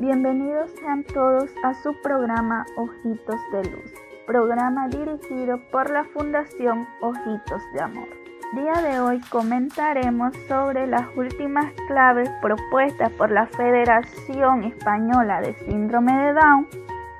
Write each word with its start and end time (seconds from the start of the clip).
Bienvenidos 0.00 0.70
sean 0.78 1.02
todos 1.02 1.50
a 1.64 1.74
su 1.74 1.92
programa 2.02 2.64
Ojitos 2.76 3.40
de 3.50 3.64
Luz, 3.68 3.92
programa 4.28 4.86
dirigido 4.86 5.58
por 5.72 5.90
la 5.90 6.04
Fundación 6.04 6.86
Ojitos 7.00 7.60
de 7.72 7.80
Amor. 7.80 8.06
Día 8.52 8.74
de 8.80 9.00
hoy 9.00 9.20
comentaremos 9.28 10.32
sobre 10.46 10.86
las 10.86 11.04
últimas 11.16 11.72
claves 11.88 12.30
propuestas 12.40 13.10
por 13.14 13.32
la 13.32 13.48
Federación 13.48 14.62
Española 14.62 15.40
de 15.40 15.54
Síndrome 15.64 16.12
de 16.12 16.32
Down 16.34 16.68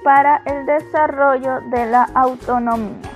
para 0.05 0.41
el 0.47 0.65
desarrollo 0.65 1.61
de 1.73 1.85
la 1.85 2.05
autonomía. 2.15 3.11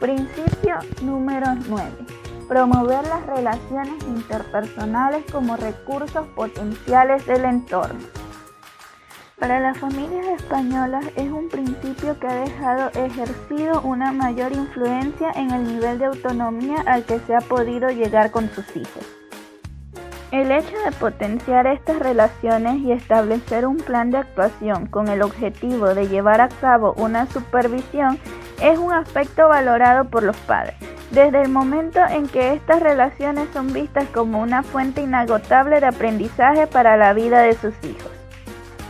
Principio 0.00 0.78
número 1.02 1.48
9. 1.68 1.90
Promover 2.48 3.06
las 3.08 3.26
relaciones 3.26 4.02
interpersonales 4.04 5.30
como 5.30 5.58
recursos 5.58 6.26
potenciales 6.28 7.26
del 7.26 7.44
entorno. 7.44 8.00
Para 9.38 9.60
las 9.60 9.76
familias 9.76 10.26
españolas 10.28 11.04
es 11.14 11.30
un 11.30 11.50
principio 11.50 12.18
que 12.18 12.26
ha 12.26 12.36
dejado 12.36 12.88
ejercido 12.94 13.82
una 13.82 14.10
mayor 14.10 14.52
influencia 14.52 15.30
en 15.32 15.50
el 15.50 15.64
nivel 15.64 15.98
de 15.98 16.06
autonomía 16.06 16.82
al 16.86 17.04
que 17.04 17.18
se 17.20 17.34
ha 17.34 17.42
podido 17.42 17.90
llegar 17.90 18.30
con 18.30 18.48
sus 18.48 18.64
hijos. 18.74 19.04
El 20.30 20.50
hecho 20.50 20.78
de 20.78 20.90
potenciar 20.92 21.66
estas 21.66 21.98
relaciones 21.98 22.78
y 22.78 22.92
establecer 22.92 23.66
un 23.66 23.76
plan 23.76 24.10
de 24.10 24.16
actuación 24.16 24.86
con 24.86 25.08
el 25.08 25.20
objetivo 25.20 25.94
de 25.94 26.08
llevar 26.08 26.40
a 26.40 26.48
cabo 26.48 26.94
una 26.96 27.26
supervisión 27.26 28.18
es 28.62 28.78
un 28.78 28.94
aspecto 28.94 29.48
valorado 29.48 30.06
por 30.06 30.22
los 30.22 30.36
padres, 30.38 30.76
desde 31.10 31.42
el 31.42 31.50
momento 31.50 32.00
en 32.08 32.26
que 32.26 32.54
estas 32.54 32.80
relaciones 32.80 33.50
son 33.52 33.70
vistas 33.70 34.08
como 34.14 34.40
una 34.40 34.62
fuente 34.62 35.02
inagotable 35.02 35.78
de 35.78 35.88
aprendizaje 35.88 36.66
para 36.66 36.96
la 36.96 37.12
vida 37.12 37.42
de 37.42 37.52
sus 37.52 37.74
hijos. 37.84 38.15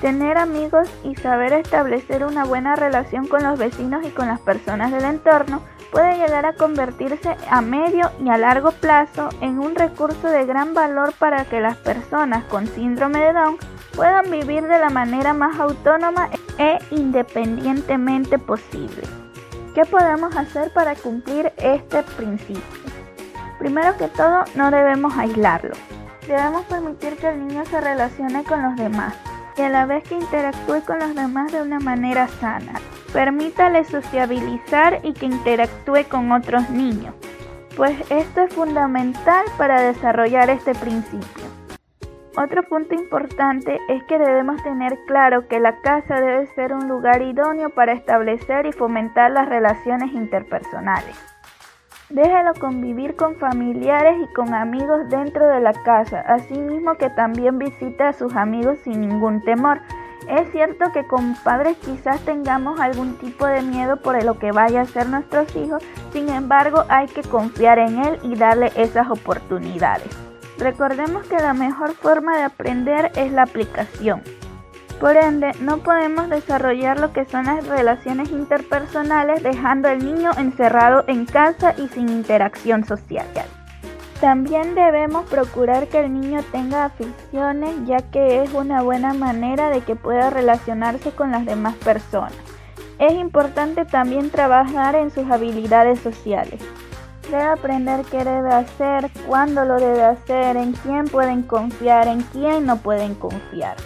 Tener 0.00 0.36
amigos 0.36 0.88
y 1.04 1.14
saber 1.16 1.54
establecer 1.54 2.24
una 2.24 2.44
buena 2.44 2.76
relación 2.76 3.26
con 3.26 3.42
los 3.42 3.58
vecinos 3.58 4.04
y 4.06 4.10
con 4.10 4.28
las 4.28 4.40
personas 4.40 4.92
del 4.92 5.04
entorno 5.04 5.62
puede 5.90 6.18
llegar 6.18 6.44
a 6.44 6.52
convertirse 6.52 7.34
a 7.48 7.62
medio 7.62 8.10
y 8.22 8.28
a 8.28 8.36
largo 8.36 8.72
plazo 8.72 9.30
en 9.40 9.58
un 9.58 9.74
recurso 9.74 10.28
de 10.28 10.44
gran 10.44 10.74
valor 10.74 11.14
para 11.18 11.46
que 11.46 11.60
las 11.60 11.78
personas 11.78 12.44
con 12.44 12.66
síndrome 12.66 13.20
de 13.20 13.32
Down 13.32 13.56
puedan 13.94 14.30
vivir 14.30 14.64
de 14.64 14.78
la 14.78 14.90
manera 14.90 15.32
más 15.32 15.58
autónoma 15.58 16.28
e 16.58 16.78
independientemente 16.90 18.38
posible. 18.38 19.02
¿Qué 19.74 19.86
podemos 19.86 20.36
hacer 20.36 20.72
para 20.74 20.94
cumplir 20.94 21.52
este 21.56 22.02
principio? 22.02 22.62
Primero 23.58 23.96
que 23.96 24.08
todo, 24.08 24.44
no 24.54 24.70
debemos 24.70 25.16
aislarlo. 25.16 25.74
Debemos 26.26 26.64
permitir 26.66 27.16
que 27.16 27.30
el 27.30 27.46
niño 27.46 27.64
se 27.64 27.80
relacione 27.80 28.44
con 28.44 28.62
los 28.62 28.76
demás 28.76 29.14
y 29.56 29.62
a 29.62 29.68
la 29.68 29.86
vez 29.86 30.04
que 30.04 30.14
interactúe 30.14 30.82
con 30.86 30.98
los 30.98 31.14
demás 31.14 31.52
de 31.52 31.62
una 31.62 31.78
manera 31.78 32.28
sana. 32.28 32.74
Permítale 33.12 33.84
sociabilizar 33.84 35.00
y 35.02 35.12
que 35.12 35.26
interactúe 35.26 36.04
con 36.08 36.32
otros 36.32 36.68
niños, 36.70 37.14
pues 37.76 37.98
esto 38.10 38.42
es 38.42 38.54
fundamental 38.54 39.44
para 39.56 39.80
desarrollar 39.80 40.50
este 40.50 40.74
principio. 40.74 41.44
Otro 42.38 42.62
punto 42.64 42.94
importante 42.94 43.80
es 43.88 44.02
que 44.04 44.18
debemos 44.18 44.62
tener 44.62 44.98
claro 45.06 45.48
que 45.48 45.58
la 45.58 45.80
casa 45.80 46.16
debe 46.16 46.46
ser 46.48 46.74
un 46.74 46.86
lugar 46.86 47.22
idóneo 47.22 47.70
para 47.70 47.92
establecer 47.92 48.66
y 48.66 48.72
fomentar 48.72 49.30
las 49.30 49.48
relaciones 49.48 50.12
interpersonales. 50.12 51.35
Déjelo 52.08 52.54
convivir 52.60 53.16
con 53.16 53.34
familiares 53.34 54.16
y 54.22 54.32
con 54.32 54.54
amigos 54.54 55.08
dentro 55.08 55.44
de 55.48 55.60
la 55.60 55.72
casa, 55.72 56.20
asimismo 56.20 56.94
que 56.94 57.10
también 57.10 57.58
visite 57.58 58.04
a 58.04 58.12
sus 58.12 58.36
amigos 58.36 58.78
sin 58.84 59.00
ningún 59.00 59.42
temor. 59.42 59.80
Es 60.28 60.48
cierto 60.52 60.92
que 60.92 61.04
con 61.04 61.34
padres 61.42 61.76
quizás 61.78 62.20
tengamos 62.20 62.78
algún 62.78 63.18
tipo 63.18 63.44
de 63.44 63.60
miedo 63.62 63.96
por 63.96 64.22
lo 64.22 64.38
que 64.38 64.52
vaya 64.52 64.82
a 64.82 64.86
ser 64.86 65.08
nuestros 65.08 65.54
hijos, 65.56 65.82
sin 66.12 66.28
embargo 66.28 66.84
hay 66.88 67.08
que 67.08 67.22
confiar 67.22 67.80
en 67.80 67.98
él 67.98 68.18
y 68.22 68.36
darle 68.36 68.70
esas 68.76 69.10
oportunidades. 69.10 70.08
Recordemos 70.58 71.26
que 71.26 71.38
la 71.38 71.54
mejor 71.54 71.94
forma 71.94 72.36
de 72.36 72.44
aprender 72.44 73.10
es 73.16 73.32
la 73.32 73.42
aplicación. 73.42 74.22
Por 75.00 75.16
ende, 75.16 75.52
no 75.60 75.78
podemos 75.78 76.30
desarrollar 76.30 76.98
lo 76.98 77.12
que 77.12 77.26
son 77.26 77.44
las 77.44 77.66
relaciones 77.66 78.30
interpersonales 78.30 79.42
dejando 79.42 79.88
al 79.88 79.98
niño 79.98 80.30
encerrado 80.38 81.04
en 81.06 81.26
casa 81.26 81.74
y 81.76 81.88
sin 81.88 82.08
interacción 82.08 82.84
social. 82.84 83.26
También 84.20 84.74
debemos 84.74 85.28
procurar 85.28 85.88
que 85.88 86.00
el 86.00 86.14
niño 86.14 86.42
tenga 86.50 86.86
aficiones 86.86 87.74
ya 87.84 87.98
que 87.98 88.42
es 88.42 88.54
una 88.54 88.80
buena 88.80 89.12
manera 89.12 89.68
de 89.68 89.82
que 89.82 89.96
pueda 89.96 90.30
relacionarse 90.30 91.10
con 91.10 91.30
las 91.30 91.44
demás 91.44 91.74
personas. 91.74 92.32
Es 92.98 93.12
importante 93.12 93.84
también 93.84 94.30
trabajar 94.30 94.94
en 94.94 95.10
sus 95.10 95.30
habilidades 95.30 96.00
sociales. 96.00 96.62
Debe 97.30 97.42
aprender 97.42 98.06
qué 98.10 98.24
debe 98.24 98.54
hacer, 98.54 99.10
cuándo 99.26 99.66
lo 99.66 99.76
debe 99.76 100.04
hacer, 100.04 100.56
en 100.56 100.72
quién 100.72 101.04
pueden 101.04 101.42
confiar, 101.42 102.08
en 102.08 102.22
quién 102.22 102.64
no 102.64 102.78
pueden 102.78 103.14
confiar. 103.14 103.76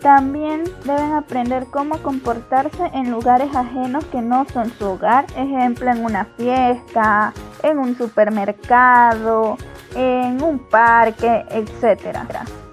También 0.00 0.62
deben 0.84 1.12
aprender 1.12 1.66
cómo 1.70 1.98
comportarse 1.98 2.86
en 2.94 3.10
lugares 3.10 3.54
ajenos 3.54 4.04
que 4.06 4.22
no 4.22 4.46
son 4.52 4.70
su 4.70 4.84
hogar, 4.86 5.26
ejemplo 5.36 5.90
en 5.90 6.04
una 6.04 6.24
fiesta, 6.36 7.32
en 7.64 7.78
un 7.78 7.96
supermercado, 7.96 9.56
en 9.96 10.40
un 10.40 10.60
parque, 10.60 11.44
etc. 11.50 12.16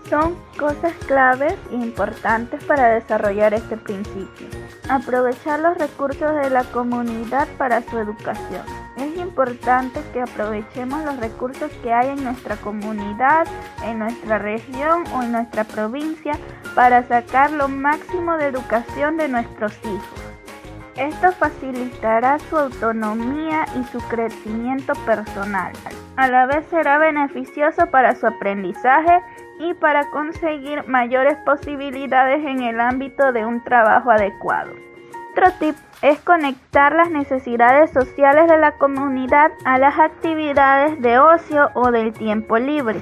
Son 0.08 0.36
cosas 0.60 0.94
claves 1.08 1.56
e 1.72 1.76
importantes 1.76 2.64
para 2.64 2.90
desarrollar 2.90 3.56
este 3.56 3.76
principio. 3.76 4.48
Aprovechar 4.88 5.60
los 5.62 5.76
recursos 5.80 6.36
de 6.36 6.52
la 6.52 6.64
comunidad 6.66 7.48
para 7.58 7.82
su 7.82 7.98
educación. 7.98 8.85
Es 8.98 9.18
importante 9.18 10.02
que 10.14 10.22
aprovechemos 10.22 11.04
los 11.04 11.18
recursos 11.18 11.72
que 11.84 11.92
hay 11.92 12.10
en 12.10 12.24
nuestra 12.24 12.56
comunidad, 12.56 13.46
en 13.84 14.00
nuestra 14.00 14.40
región 14.40 15.04
o 15.14 15.22
en 15.22 15.34
nuestra 15.34 15.66
provincia 15.66 16.34
para 16.76 17.04
sacar 17.04 17.52
lo 17.52 17.68
máximo 17.68 18.38
de 18.38 18.48
educación 18.48 19.18
de 19.18 19.28
nuestros 19.28 19.78
hijos. 19.84 20.26
Esto 20.96 21.34
facilitará 21.34 22.40
su 22.40 22.58
autonomía 22.58 23.66
y 23.78 23.84
su 23.92 24.00
crecimiento 24.08 24.94
personal. 25.06 25.74
A 26.16 26.30
la 26.30 26.46
vez 26.46 26.66
será 26.70 26.98
beneficioso 26.98 27.88
para 27.88 28.16
su 28.16 28.26
aprendizaje 28.26 29.22
y 29.60 29.74
para 29.74 30.10
conseguir 30.12 30.88
mayores 30.88 31.36
posibilidades 31.46 32.46
en 32.46 32.62
el 32.62 32.80
ámbito 32.80 33.34
de 33.34 33.46
un 33.46 33.62
trabajo 33.62 34.10
adecuado. 34.10 34.72
Otro 35.32 35.52
tip 35.60 35.76
es 36.06 36.20
conectar 36.20 36.94
las 36.94 37.10
necesidades 37.10 37.90
sociales 37.90 38.48
de 38.48 38.60
la 38.60 38.74
comunidad 38.74 39.52
a 39.66 39.80
las 39.80 39.98
actividades 39.98 41.02
de 41.02 41.18
ocio 41.18 41.72
o 41.74 41.90
del 41.90 42.14
tiempo 42.14 42.60
libre. 42.60 43.02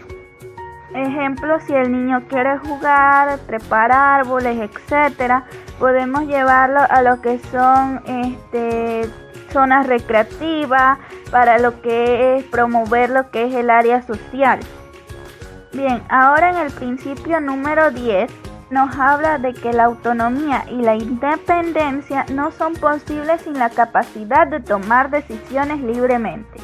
Ejemplo, 0.96 1.60
si 1.60 1.74
el 1.74 1.92
niño 1.92 2.24
quiere 2.30 2.58
jugar, 2.60 3.40
trepar 3.40 3.92
árboles, 3.92 4.58
etcétera, 4.58 5.44
podemos 5.80 6.28
llevarlo 6.28 6.80
a 6.80 7.02
lo 7.02 7.20
que 7.20 7.40
son 7.40 8.02
este, 8.06 9.02
zonas 9.52 9.86
recreativas 9.86 10.98
para 11.30 11.60
lo 11.60 11.82
que 11.82 12.38
es 12.38 12.46
promover 12.46 13.10
lo 13.10 13.32
que 13.32 13.48
es 13.48 13.54
el 13.54 13.70
área 13.70 14.02
social. 14.04 14.62
Bien, 15.74 16.02
ahora 16.08 16.52
en 16.52 16.58
el 16.58 16.72
principio 16.72 17.42
número 17.42 17.92
10 17.92 18.32
nos 18.74 18.98
habla 18.98 19.38
de 19.38 19.54
que 19.54 19.72
la 19.72 19.86
autonomía 19.86 20.66
y 20.68 20.82
la 20.82 20.96
independencia 20.96 22.26
no 22.34 22.52
son 22.52 22.74
posibles 22.74 23.42
sin 23.42 23.60
la 23.60 23.70
capacidad 23.70 24.48
de 24.48 24.62
tomar 24.62 25.12
decisiones 25.12 25.80
libremente. 25.80 26.60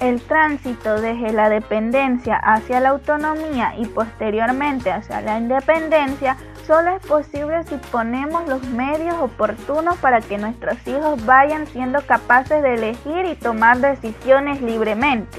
El 0.00 0.22
tránsito 0.22 1.00
desde 1.00 1.32
la 1.32 1.50
dependencia 1.50 2.36
hacia 2.36 2.80
la 2.80 2.88
autonomía 2.88 3.74
y 3.78 3.84
posteriormente 3.84 4.90
hacia 4.90 5.20
la 5.20 5.38
independencia 5.38 6.38
solo 6.66 6.96
es 6.96 7.06
posible 7.06 7.62
si 7.64 7.76
ponemos 7.76 8.48
los 8.48 8.64
medios 8.64 9.14
oportunos 9.20 9.98
para 9.98 10.22
que 10.22 10.38
nuestros 10.38 10.76
hijos 10.86 11.24
vayan 11.26 11.66
siendo 11.66 12.00
capaces 12.06 12.62
de 12.62 12.74
elegir 12.74 13.26
y 13.26 13.34
tomar 13.34 13.78
decisiones 13.78 14.62
libremente. 14.62 15.38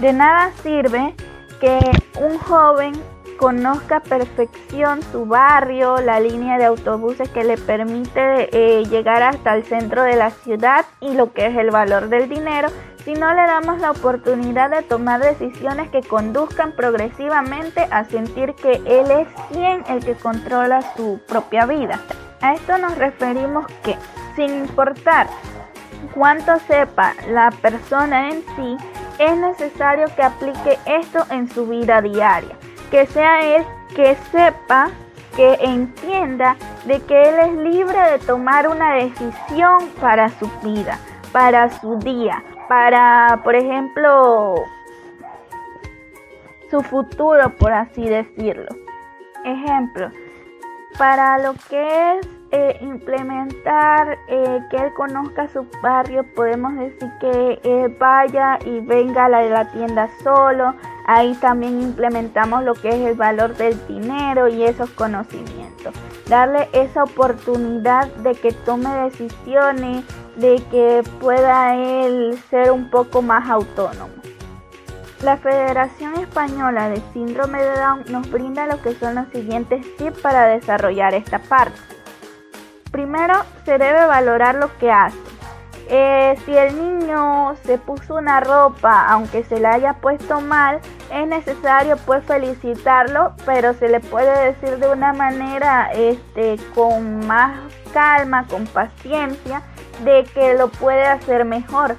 De 0.00 0.12
nada 0.12 0.50
sirve 0.62 1.14
que 1.60 1.78
un 2.20 2.36
joven 2.38 2.92
conozca 3.36 3.96
a 3.96 4.02
perfección 4.02 5.02
su 5.02 5.26
barrio, 5.26 5.98
la 5.98 6.20
línea 6.20 6.58
de 6.58 6.64
autobuses 6.64 7.28
que 7.28 7.44
le 7.44 7.56
permite 7.56 8.48
eh, 8.52 8.84
llegar 8.84 9.22
hasta 9.22 9.54
el 9.54 9.64
centro 9.64 10.02
de 10.02 10.16
la 10.16 10.30
ciudad 10.30 10.84
y 11.00 11.14
lo 11.14 11.32
que 11.32 11.46
es 11.46 11.56
el 11.56 11.70
valor 11.70 12.08
del 12.08 12.28
dinero, 12.28 12.68
si 13.04 13.14
no 13.14 13.34
le 13.34 13.42
damos 13.42 13.80
la 13.80 13.90
oportunidad 13.90 14.70
de 14.70 14.82
tomar 14.82 15.20
decisiones 15.20 15.90
que 15.90 16.02
conduzcan 16.02 16.72
progresivamente 16.72 17.86
a 17.90 18.04
sentir 18.04 18.54
que 18.54 18.82
él 18.86 19.10
es 19.10 19.28
quien 19.52 19.84
el 19.88 20.04
que 20.04 20.14
controla 20.14 20.80
su 20.96 21.20
propia 21.28 21.66
vida. 21.66 22.00
A 22.40 22.54
esto 22.54 22.78
nos 22.78 22.96
referimos 22.96 23.66
que, 23.82 23.96
sin 24.36 24.50
importar 24.54 25.28
cuánto 26.14 26.58
sepa 26.60 27.14
la 27.28 27.50
persona 27.50 28.30
en 28.30 28.42
sí, 28.56 28.76
es 29.18 29.36
necesario 29.36 30.06
que 30.16 30.22
aplique 30.22 30.78
esto 30.86 31.24
en 31.30 31.48
su 31.48 31.66
vida 31.66 32.00
diaria, 32.00 32.56
que 32.90 33.06
sea 33.06 33.56
él 33.56 33.64
que 33.94 34.16
sepa 34.32 34.90
que 35.36 35.54
entienda 35.60 36.56
de 36.84 37.00
que 37.00 37.28
él 37.28 37.34
es 37.40 37.52
libre 37.54 37.98
de 38.12 38.18
tomar 38.20 38.68
una 38.68 38.94
decisión 38.94 39.88
para 40.00 40.28
su 40.28 40.48
vida, 40.62 40.98
para 41.32 41.70
su 41.80 41.98
día, 41.98 42.42
para, 42.68 43.40
por 43.42 43.54
ejemplo, 43.54 44.54
su 46.70 46.80
futuro, 46.82 47.50
por 47.56 47.72
así 47.72 48.08
decirlo. 48.08 48.68
Ejemplo, 49.44 50.10
para 50.98 51.38
lo 51.38 51.54
que 51.68 52.18
es 52.18 52.26
eh, 52.56 52.78
implementar 52.82 54.16
eh, 54.28 54.60
que 54.70 54.76
él 54.76 54.92
conozca 54.94 55.48
su 55.48 55.66
barrio, 55.82 56.24
podemos 56.36 56.72
decir 56.76 57.10
que 57.18 57.96
vaya 57.98 58.60
y 58.64 58.78
venga 58.78 59.24
a 59.24 59.28
la, 59.28 59.38
de 59.40 59.50
la 59.50 59.72
tienda 59.72 60.08
solo. 60.22 60.72
Ahí 61.08 61.34
también 61.40 61.82
implementamos 61.82 62.62
lo 62.62 62.74
que 62.74 62.90
es 62.90 63.00
el 63.10 63.14
valor 63.16 63.56
del 63.56 63.76
dinero 63.88 64.46
y 64.46 64.62
esos 64.62 64.88
conocimientos. 64.90 65.92
Darle 66.28 66.68
esa 66.72 67.02
oportunidad 67.02 68.06
de 68.18 68.36
que 68.36 68.52
tome 68.52 68.88
decisiones, 69.02 70.04
de 70.36 70.62
que 70.70 71.02
pueda 71.20 71.74
él 71.74 72.38
ser 72.50 72.70
un 72.70 72.88
poco 72.88 73.20
más 73.20 73.50
autónomo. 73.50 74.14
La 75.24 75.38
Federación 75.38 76.14
Española 76.20 76.88
de 76.88 77.02
Síndrome 77.12 77.60
de 77.60 77.78
Down 77.78 78.04
nos 78.10 78.30
brinda 78.30 78.66
lo 78.68 78.80
que 78.80 78.94
son 78.94 79.16
los 79.16 79.26
siguientes 79.30 79.84
tips 79.96 80.20
para 80.20 80.46
desarrollar 80.46 81.14
esta 81.14 81.40
parte. 81.40 81.93
Primero, 82.94 83.34
se 83.64 83.76
debe 83.76 84.06
valorar 84.06 84.54
lo 84.54 84.70
que 84.78 84.92
hace. 84.92 85.18
Eh, 85.88 86.38
si 86.44 86.56
el 86.56 86.78
niño 86.78 87.56
se 87.64 87.76
puso 87.76 88.14
una 88.14 88.38
ropa, 88.38 89.08
aunque 89.08 89.42
se 89.42 89.58
la 89.58 89.72
haya 89.72 89.94
puesto 89.94 90.40
mal, 90.40 90.78
es 91.12 91.26
necesario 91.26 91.96
pues 92.06 92.24
felicitarlo, 92.24 93.34
pero 93.44 93.74
se 93.74 93.88
le 93.88 93.98
puede 93.98 94.52
decir 94.52 94.78
de 94.78 94.92
una 94.92 95.12
manera 95.12 95.90
este, 95.92 96.56
con 96.72 97.26
más 97.26 97.58
calma, 97.92 98.46
con 98.46 98.64
paciencia, 98.64 99.62
de 100.04 100.22
que 100.32 100.54
lo 100.54 100.68
puede 100.68 101.04
hacer 101.04 101.44
mejor. 101.44 101.96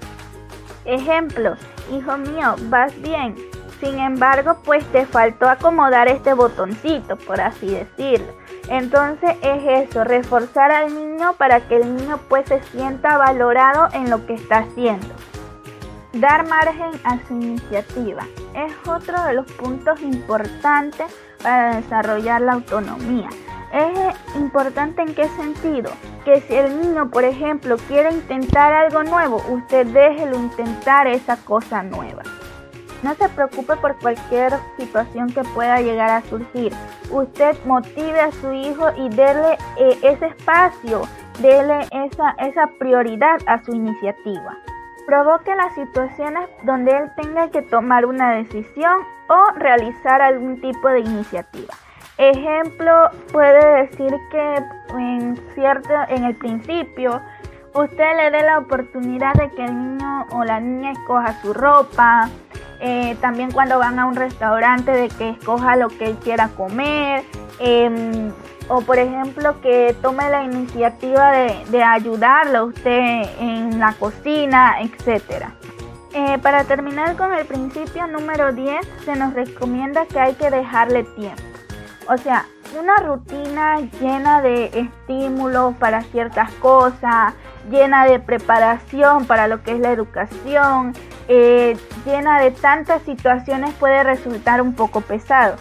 Ejemplo, 0.85 1.57
hijo 1.91 2.15
mío, 2.15 2.55
vas 2.69 2.93
bien. 3.01 3.35
Sin 3.81 3.99
embargo, 3.99 4.59
pues 4.63 4.85
te 4.93 5.05
faltó 5.05 5.49
acomodar 5.49 6.07
este 6.07 6.33
botoncito, 6.33 7.17
por 7.17 7.41
así 7.41 7.67
decirlo. 7.67 8.44
Entonces 8.69 9.35
es 9.41 9.89
eso, 9.89 10.03
reforzar 10.03 10.71
al 10.71 10.93
niño 10.93 11.33
para 11.37 11.67
que 11.67 11.77
el 11.77 11.95
niño 11.95 12.19
pues 12.27 12.47
se 12.47 12.61
sienta 12.63 13.17
valorado 13.17 13.89
en 13.93 14.09
lo 14.09 14.25
que 14.25 14.33
está 14.33 14.59
haciendo. 14.59 15.13
Dar 16.13 16.47
margen 16.47 16.91
a 17.03 17.19
su 17.27 17.33
iniciativa 17.33 18.23
es 18.53 18.73
otro 18.87 19.21
de 19.23 19.33
los 19.33 19.51
puntos 19.51 20.01
importantes 20.01 21.13
para 21.43 21.75
desarrollar 21.75 22.41
la 22.41 22.53
autonomía. 22.53 23.29
Es 23.73 24.15
importante 24.35 25.01
en 25.01 25.13
qué 25.13 25.27
sentido? 25.29 25.91
Que 26.23 26.39
si 26.41 26.55
el 26.55 26.81
niño, 26.81 27.09
por 27.09 27.25
ejemplo, 27.25 27.75
quiere 27.89 28.11
intentar 28.11 28.71
algo 28.71 29.03
nuevo, 29.03 29.43
usted 29.49 29.85
déjelo 29.87 30.37
intentar 30.37 31.07
esa 31.07 31.35
cosa 31.35 31.83
nueva. 31.83 32.23
No 33.05 33.13
se 33.13 33.29
preocupe 33.29 33.75
por 33.75 33.95
cualquier 33.99 34.51
situación 34.79 35.31
que 35.31 35.43
pueda 35.53 35.79
llegar 35.79 36.09
a 36.09 36.21
surgir. 36.23 36.73
Usted 37.11 37.55
motive 37.63 38.19
a 38.19 38.31
su 38.31 38.51
hijo 38.51 38.87
y 38.97 39.09
déle 39.09 39.59
eh, 39.77 39.99
ese 40.01 40.25
espacio, 40.25 41.03
déle 41.39 41.81
esa, 41.91 42.31
esa 42.39 42.65
prioridad 42.79 43.37
a 43.45 43.63
su 43.63 43.75
iniciativa. 43.75 44.57
Provoque 45.05 45.55
las 45.55 45.75
situaciones 45.75 46.49
donde 46.63 46.97
él 46.97 47.11
tenga 47.15 47.51
que 47.51 47.61
tomar 47.61 48.07
una 48.07 48.33
decisión 48.37 49.01
o 49.27 49.51
realizar 49.55 50.23
algún 50.23 50.59
tipo 50.59 50.89
de 50.89 51.01
iniciativa. 51.01 51.75
Ejemplo, 52.17 53.11
puede 53.31 53.83
decir 53.83 54.15
que 54.31 54.55
en 54.97 55.37
cierto, 55.53 55.93
en 56.09 56.23
el 56.23 56.35
principio, 56.37 57.21
usted 57.75 58.17
le 58.17 58.31
dé 58.31 58.41
la 58.41 58.57
oportunidad 58.57 59.35
de 59.35 59.51
que 59.51 59.63
el 59.63 59.77
niño 59.77 60.25
o 60.31 60.43
la 60.43 60.59
niña 60.59 60.93
escoja 60.93 61.39
su 61.43 61.53
ropa. 61.53 62.31
Eh, 62.79 63.15
también 63.21 63.51
cuando 63.51 63.79
van 63.79 63.99
a 63.99 64.05
un 64.05 64.15
restaurante 64.15 64.91
de 64.91 65.09
que 65.09 65.29
escoja 65.29 65.75
lo 65.75 65.89
que 65.89 66.05
él 66.05 66.17
quiera 66.17 66.49
comer. 66.49 67.23
Em, 67.59 68.31
o 68.67 68.81
por 68.81 68.97
ejemplo 68.97 69.61
que 69.61 69.95
tome 70.01 70.29
la 70.29 70.43
iniciativa 70.43 71.31
de, 71.31 71.65
de 71.69 71.83
ayudarlo 71.83 72.59
a 72.59 72.63
usted 72.63 73.23
en 73.39 73.79
la 73.79 73.93
cocina, 73.93 74.77
etc. 74.81 75.45
Eh, 76.17 76.37
para 76.41 76.63
terminar 76.63 77.17
con 77.17 77.33
el 77.33 77.45
principio 77.45 78.07
número 78.07 78.53
10, 78.53 78.87
se 79.03 79.17
nos 79.17 79.33
recomienda 79.33 80.05
que 80.05 80.17
hay 80.17 80.33
que 80.35 80.49
dejarle 80.49 81.03
tiempo. 81.03 81.43
O 82.07 82.17
sea, 82.17 82.45
una 82.79 82.95
rutina 82.97 83.81
llena 83.99 84.41
de 84.41 84.65
estímulos 84.73 85.75
para 85.75 86.03
ciertas 86.03 86.51
cosas, 86.53 87.33
llena 87.69 88.05
de 88.05 88.19
preparación 88.19 89.25
para 89.25 89.47
lo 89.47 89.63
que 89.63 89.73
es 89.73 89.79
la 89.79 89.91
educación, 89.91 90.93
eh, 91.27 91.77
llena 92.05 92.39
de 92.41 92.51
tantas 92.51 93.01
situaciones 93.03 93.73
puede 93.75 94.03
resultar 94.03 94.61
un 94.61 94.73
poco 94.73 95.01
pesado. 95.01 95.55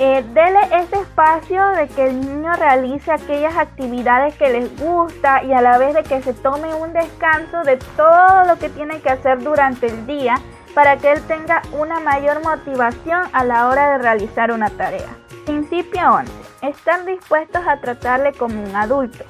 Eh, 0.00 0.24
dele 0.32 0.60
ese 0.72 1.00
espacio 1.00 1.66
de 1.70 1.88
que 1.88 2.06
el 2.06 2.20
niño 2.20 2.52
realice 2.54 3.10
aquellas 3.10 3.56
actividades 3.56 4.36
que 4.36 4.48
les 4.48 4.80
gusta 4.80 5.42
y 5.42 5.52
a 5.52 5.60
la 5.60 5.76
vez 5.76 5.92
de 5.92 6.04
que 6.04 6.22
se 6.22 6.34
tome 6.34 6.72
un 6.72 6.92
descanso 6.92 7.64
de 7.64 7.78
todo 7.96 8.44
lo 8.46 8.56
que 8.60 8.68
tiene 8.68 9.00
que 9.00 9.10
hacer 9.10 9.42
durante 9.42 9.88
el 9.88 10.06
día 10.06 10.36
para 10.72 10.98
que 10.98 11.10
él 11.10 11.20
tenga 11.26 11.62
una 11.72 11.98
mayor 11.98 12.40
motivación 12.44 13.22
a 13.32 13.42
la 13.42 13.66
hora 13.66 13.90
de 13.90 13.98
realizar 13.98 14.52
una 14.52 14.70
tarea. 14.70 15.16
Principio 15.44 16.00
11. 16.08 16.32
Estar 16.62 17.04
dispuestos 17.04 17.66
a 17.66 17.80
tratarle 17.80 18.32
como 18.34 18.62
un 18.62 18.76
adulto. 18.76 19.24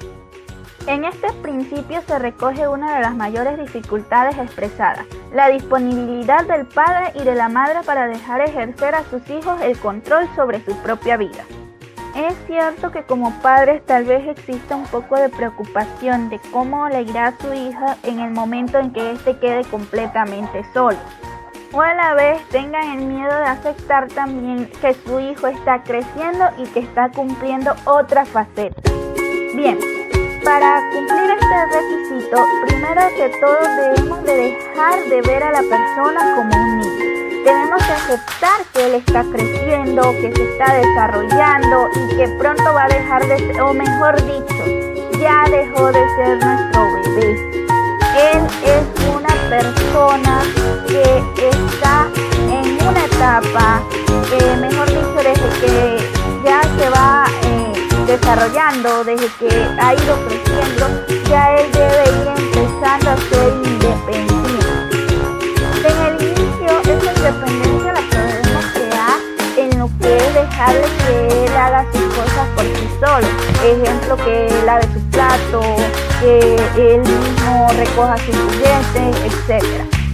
En 0.89 1.05
este 1.05 1.31
principio 1.43 2.01
se 2.01 2.17
recoge 2.17 2.67
una 2.67 2.95
de 2.95 3.01
las 3.01 3.13
mayores 3.13 3.59
dificultades 3.59 4.35
expresadas, 4.39 5.05
la 5.31 5.47
disponibilidad 5.47 6.47
del 6.47 6.65
padre 6.65 7.11
y 7.13 7.23
de 7.23 7.35
la 7.35 7.47
madre 7.47 7.81
para 7.85 8.07
dejar 8.07 8.41
ejercer 8.41 8.95
a 8.95 9.03
sus 9.03 9.21
hijos 9.29 9.61
el 9.61 9.77
control 9.77 10.27
sobre 10.35 10.65
su 10.65 10.75
propia 10.77 11.15
vida. 11.15 11.45
Es 12.15 12.33
cierto 12.47 12.89
que 12.89 13.03
como 13.03 13.39
padres 13.39 13.85
tal 13.85 14.05
vez 14.05 14.27
exista 14.27 14.75
un 14.75 14.85
poco 14.85 15.15
de 15.15 15.29
preocupación 15.29 16.27
de 16.29 16.39
cómo 16.51 16.89
le 16.89 17.03
irá 17.03 17.27
a 17.27 17.37
su 17.37 17.53
hija 17.53 17.97
en 18.01 18.19
el 18.19 18.31
momento 18.31 18.79
en 18.79 18.91
que 18.91 19.11
éste 19.11 19.37
quede 19.37 19.65
completamente 19.65 20.65
solo 20.73 20.97
o 21.71 21.81
a 21.81 21.93
la 21.93 22.15
vez 22.15 22.41
tengan 22.49 22.97
el 22.97 23.05
miedo 23.05 23.29
de 23.29 23.43
aceptar 23.43 24.07
también 24.07 24.67
que 24.81 24.95
su 24.95 25.19
hijo 25.19 25.45
está 25.45 25.83
creciendo 25.83 26.45
y 26.57 26.63
que 26.63 26.79
está 26.79 27.11
cumpliendo 27.11 27.75
otra 27.85 28.25
faceta. 28.25 28.81
Bien, 29.53 29.77
para 30.49 30.81
cumplir 30.91 31.29
este 31.29 31.65
requisito, 31.77 32.43
primero 32.65 33.01
que 33.15 33.29
todo 33.39 33.59
debemos 33.77 34.23
de 34.23 34.35
dejar 34.35 34.99
de 35.07 35.21
ver 35.21 35.43
a 35.43 35.51
la 35.51 35.61
persona 35.61 36.35
como 36.35 36.55
un 36.55 36.79
niño. 36.79 37.43
Tenemos 37.45 37.83
que 37.83 37.93
aceptar 37.93 38.61
que 38.73 38.85
él 38.87 38.95
está 38.95 39.23
creciendo, 39.31 40.01
que 40.13 40.33
se 40.35 40.43
está 40.51 40.73
desarrollando 40.73 41.89
y 41.93 42.15
que 42.15 42.27
pronto 42.39 42.63
va 42.63 42.85
a 42.85 42.87
dejar 42.87 43.27
de 43.27 43.37
ser, 43.37 43.61
o 43.61 43.75
mejor 43.75 44.15
dicho, 44.25 45.19
ya 45.19 45.45
dejó 45.51 45.91
de 45.91 46.03
ser 46.15 46.43
nuestro 46.43 46.93
bebé. 46.93 47.29
Él 48.33 48.47
es 48.65 49.07
una 49.07 49.49
persona 49.49 50.41
que 50.87 51.47
está 51.47 52.07
en 52.49 52.87
una 52.87 53.05
etapa, 53.05 53.83
eh, 54.31 54.57
mejor 54.59 54.87
dicho, 54.87 55.15
desde 55.15 55.59
que 55.61 55.97
ya 56.43 56.63
se 56.63 56.89
va 56.89 57.28
desarrollando, 58.29 59.03
desde 59.05 59.27
que 59.39 59.49
ha 59.81 59.93
ido 59.95 60.15
creciendo, 60.27 61.03
ya 61.27 61.55
él 61.55 61.71
debe 61.71 62.03
ir 62.03 62.27
empezando 62.37 63.09
a 63.09 63.17
ser 63.17 63.53
independiente. 63.63 64.67
En 65.83 65.97
el 66.05 66.21
inicio, 66.21 66.69
esa 66.83 67.11
independencia 67.11 67.93
la 67.93 68.01
podemos 68.11 68.65
crear 68.73 69.19
en 69.57 69.79
lo 69.79 69.89
que 69.99 70.17
es 70.17 70.33
dejarle 70.35 70.87
que 71.07 71.45
él 71.45 71.57
haga 71.57 71.85
sus 71.91 72.03
cosas 72.13 72.47
por 72.55 72.65
sí 72.65 72.89
solo. 72.99 73.27
Ejemplo, 73.65 74.15
que 74.17 74.63
lave 74.63 74.83
su 74.93 75.01
plato, 75.09 75.61
que 76.21 76.55
él 76.77 77.01
mismo 77.01 77.67
recoja 77.77 78.15
sus 78.17 78.35
juguetes, 78.35 79.15
etc. 79.25 79.65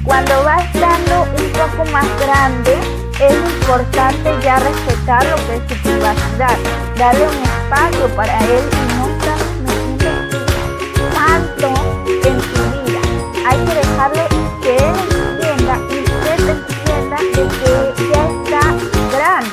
Cuando 0.05 0.41
va 0.45 0.63
estando 0.63 1.23
un 1.37 1.51
poco 1.51 1.91
más 1.91 2.07
grande, 2.21 2.77
es 3.19 3.33
importante 3.33 4.35
ya 4.43 4.59
respetar 4.59 5.25
lo 5.25 5.35
que 5.47 5.55
es 5.55 5.61
su 5.69 5.75
privacidad, 5.83 6.57
darle 6.97 7.27
un 7.27 7.43
espacio 7.43 8.07
para 8.15 8.37
él 8.39 8.63
y 8.71 8.93
no 8.95 9.07
estar 9.09 9.37
tanto 11.13 11.67
en 12.27 12.41
su 12.41 12.61
vida. 12.83 13.01
Hay 13.47 13.57
que 13.65 13.73
dejarle 13.73 14.23
que 14.61 14.75
él 14.75 14.95
entienda 15.39 15.75
y 15.89 16.03
usted 16.03 16.39
entienda 16.49 17.17
de 17.17 17.43
que 17.57 17.71
ya 18.13 18.23
está 18.27 18.61
grande, 19.15 19.51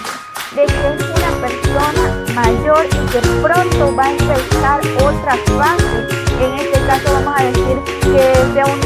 de 0.55 0.67
que 0.67 0.83
es 0.89 1.01
una 1.17 1.31
persona 1.47 2.05
mayor 2.35 2.87
y 2.87 3.07
que 3.13 3.21
pronto 3.43 3.97
va 3.97 4.05
a 4.05 4.11
empezar 4.11 4.81
otra 5.03 5.37
fase 5.57 6.23
en 6.45 6.55
este 6.59 6.87
caso 6.87 7.13
vamos 7.13 7.35
a 7.39 7.45
decir 7.45 7.79
que 8.01 8.53
sea 8.53 8.67
un 8.67 8.82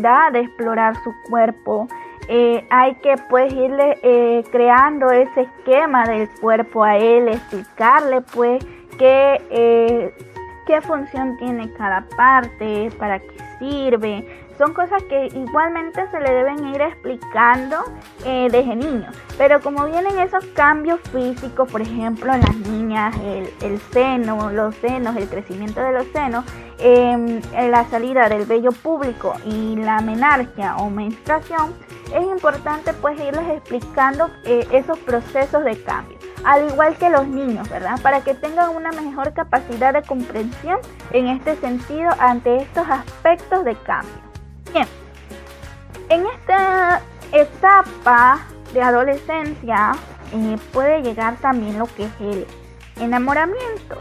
de 0.00 0.40
explorar 0.40 0.94
su 1.04 1.12
cuerpo. 1.28 1.86
Eh, 2.28 2.64
hay 2.70 2.94
que 2.96 3.16
pues 3.28 3.52
irle 3.52 3.98
eh, 4.02 4.44
creando 4.50 5.10
ese 5.10 5.42
esquema 5.42 6.06
del 6.06 6.28
cuerpo 6.40 6.84
a 6.84 6.96
él, 6.96 7.28
explicarle 7.28 8.20
pues 8.20 8.64
qué, 8.98 9.40
eh, 9.50 10.14
qué 10.66 10.80
función 10.80 11.36
tiene 11.38 11.72
cada 11.72 12.06
parte, 12.16 12.90
para 12.98 13.18
qué 13.18 13.34
sirve, 13.58 14.24
son 14.60 14.74
cosas 14.74 15.02
que 15.04 15.28
igualmente 15.28 16.06
se 16.10 16.20
le 16.20 16.30
deben 16.30 16.66
ir 16.66 16.82
explicando 16.82 17.78
eh, 18.26 18.48
desde 18.52 18.76
niño. 18.76 19.10
Pero 19.38 19.62
como 19.62 19.86
vienen 19.86 20.18
esos 20.18 20.44
cambios 20.48 21.00
físicos, 21.10 21.66
por 21.72 21.80
ejemplo, 21.80 22.26
las 22.26 22.56
niñas, 22.56 23.16
el, 23.62 23.80
seno, 23.90 24.50
los 24.50 24.74
senos, 24.76 25.16
el 25.16 25.28
crecimiento 25.28 25.80
de 25.80 25.92
los 25.92 26.06
senos, 26.08 26.44
em, 26.78 27.40
la 27.70 27.86
salida 27.86 28.28
del 28.28 28.44
vello 28.44 28.70
público 28.70 29.32
y 29.46 29.76
la 29.76 30.02
menarquia 30.02 30.76
o 30.76 30.90
menstruación, 30.90 31.72
es 32.14 32.22
importante 32.22 32.92
pues 32.92 33.18
irles 33.18 33.48
explicando 33.48 34.28
eh, 34.44 34.68
esos 34.72 34.98
procesos 34.98 35.64
de 35.64 35.82
cambio 35.82 36.18
al 36.42 36.70
igual 36.70 36.96
que 36.96 37.10
los 37.10 37.26
niños, 37.26 37.68
¿verdad? 37.68 38.00
Para 38.02 38.22
que 38.22 38.32
tengan 38.32 38.74
una 38.74 38.92
mejor 38.92 39.34
capacidad 39.34 39.92
de 39.92 40.02
comprensión 40.02 40.78
en 41.10 41.28
este 41.28 41.54
sentido 41.56 42.08
ante 42.18 42.56
estos 42.56 42.88
aspectos 42.88 43.62
de 43.66 43.74
cambio. 43.76 44.29
Bien, 44.72 44.86
en 46.08 46.26
esta 46.26 47.00
etapa 47.32 48.40
de 48.72 48.82
adolescencia 48.82 49.92
eh, 50.32 50.56
puede 50.72 51.02
llegar 51.02 51.36
también 51.36 51.78
lo 51.78 51.86
que 51.86 52.04
es 52.04 52.20
el 52.20 52.46
enamoramiento. 53.00 53.98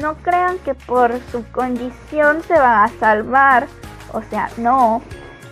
No 0.00 0.16
crean 0.16 0.58
que 0.58 0.74
por 0.74 1.12
su 1.30 1.44
condición 1.52 2.42
se 2.42 2.54
va 2.54 2.84
a 2.84 2.88
salvar, 3.00 3.66
o 4.12 4.22
sea, 4.22 4.50
no. 4.56 5.02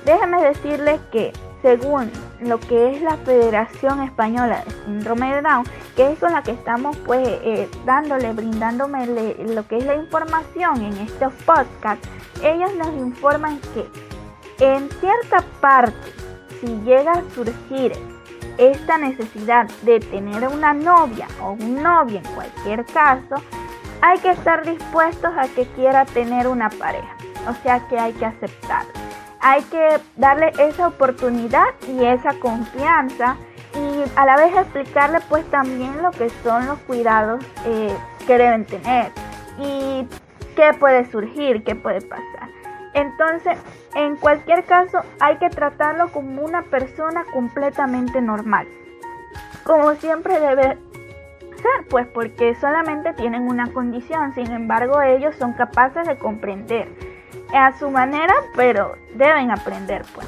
Déjenme 0.04 0.42
decirles 0.42 1.00
que 1.12 1.33
según 1.62 2.11
lo 2.40 2.59
que 2.59 2.97
es 2.97 3.02
la 3.02 3.16
Federación 3.19 4.02
Española 4.02 4.64
de 4.64 4.73
Síndrome 4.85 5.35
de 5.35 5.42
Down, 5.42 5.64
que 5.95 6.12
es 6.12 6.19
con 6.19 6.33
la 6.33 6.42
que 6.42 6.50
estamos 6.50 6.97
pues 7.07 7.26
eh, 7.26 7.69
dándole, 7.87 8.33
brindándome 8.33 9.07
lo 9.07 9.66
que 9.69 9.78
es 9.78 9.87
la 9.87 9.95
información 9.95 10.83
en 10.83 10.97
estos 10.99 11.33
podcasts, 11.45 12.09
ellos 12.42 12.75
nos 12.75 12.92
informan 12.95 13.61
que 13.75 13.87
en 14.62 14.88
cierta 15.00 15.45
parte, 15.61 16.12
si 16.61 16.69
llega 16.85 17.11
a 17.11 17.31
surgir 17.35 17.92
esta 18.59 18.97
necesidad 18.97 19.69
de 19.83 19.99
tener 19.99 20.47
una 20.47 20.73
novia 20.73 21.26
o 21.40 21.52
un 21.52 21.83
novio 21.83 22.19
en 22.19 22.35
cualquier 22.35 22.85
caso, 22.87 23.42
hay 24.00 24.21
que 24.21 24.31
estar 24.31 24.64
dispuestos 24.64 25.33
a 25.37 25.49
que 25.49 25.66
quiera 25.75 26.04
tener 26.04 26.47
una 26.47 26.71
pareja. 26.71 27.16
O 27.49 27.54
sea 27.64 27.81
que 27.88 27.99
hay 27.99 28.12
que 28.12 28.25
aceptarlo. 28.25 28.92
Hay 29.40 29.62
que 29.64 29.99
darle 30.16 30.52
esa 30.61 30.87
oportunidad 30.87 31.66
y 31.88 32.04
esa 32.04 32.35
confianza 32.35 33.37
y 33.75 34.04
a 34.14 34.25
la 34.25 34.37
vez 34.37 34.54
explicarle 34.54 35.19
pues 35.28 35.45
también 35.50 36.00
lo 36.02 36.12
que 36.12 36.31
son 36.45 36.66
los 36.66 36.78
cuidados 36.81 37.45
eh, 37.66 37.97
que 38.28 38.38
deben 38.38 38.64
tener 38.64 39.11
y 39.59 40.07
qué 40.54 40.73
puede 40.78 41.11
surgir, 41.11 41.64
qué 41.64 41.75
puede 41.75 42.00
pasar. 42.02 42.49
Entonces, 42.95 43.59
en 43.94 44.16
cualquier 44.16 44.64
caso, 44.64 44.99
hay 45.20 45.37
que 45.37 45.50
tratarlo 45.50 46.11
como 46.12 46.42
una 46.42 46.62
persona 46.62 47.25
completamente 47.32 48.20
normal. 48.20 48.66
Como 49.64 49.94
siempre 49.94 50.40
debe 50.40 50.78
ser, 51.38 51.87
pues 51.88 52.06
porque 52.08 52.54
solamente 52.56 53.12
tienen 53.12 53.42
una 53.42 53.72
condición, 53.72 54.34
sin 54.34 54.50
embargo 54.50 55.00
ellos 55.02 55.37
son 55.37 55.52
capaces 55.52 56.06
de 56.06 56.16
comprender 56.16 56.88
a 57.54 57.72
su 57.78 57.90
manera, 57.90 58.34
pero 58.56 58.96
deben 59.14 59.50
aprender, 59.50 60.04
pues. 60.14 60.26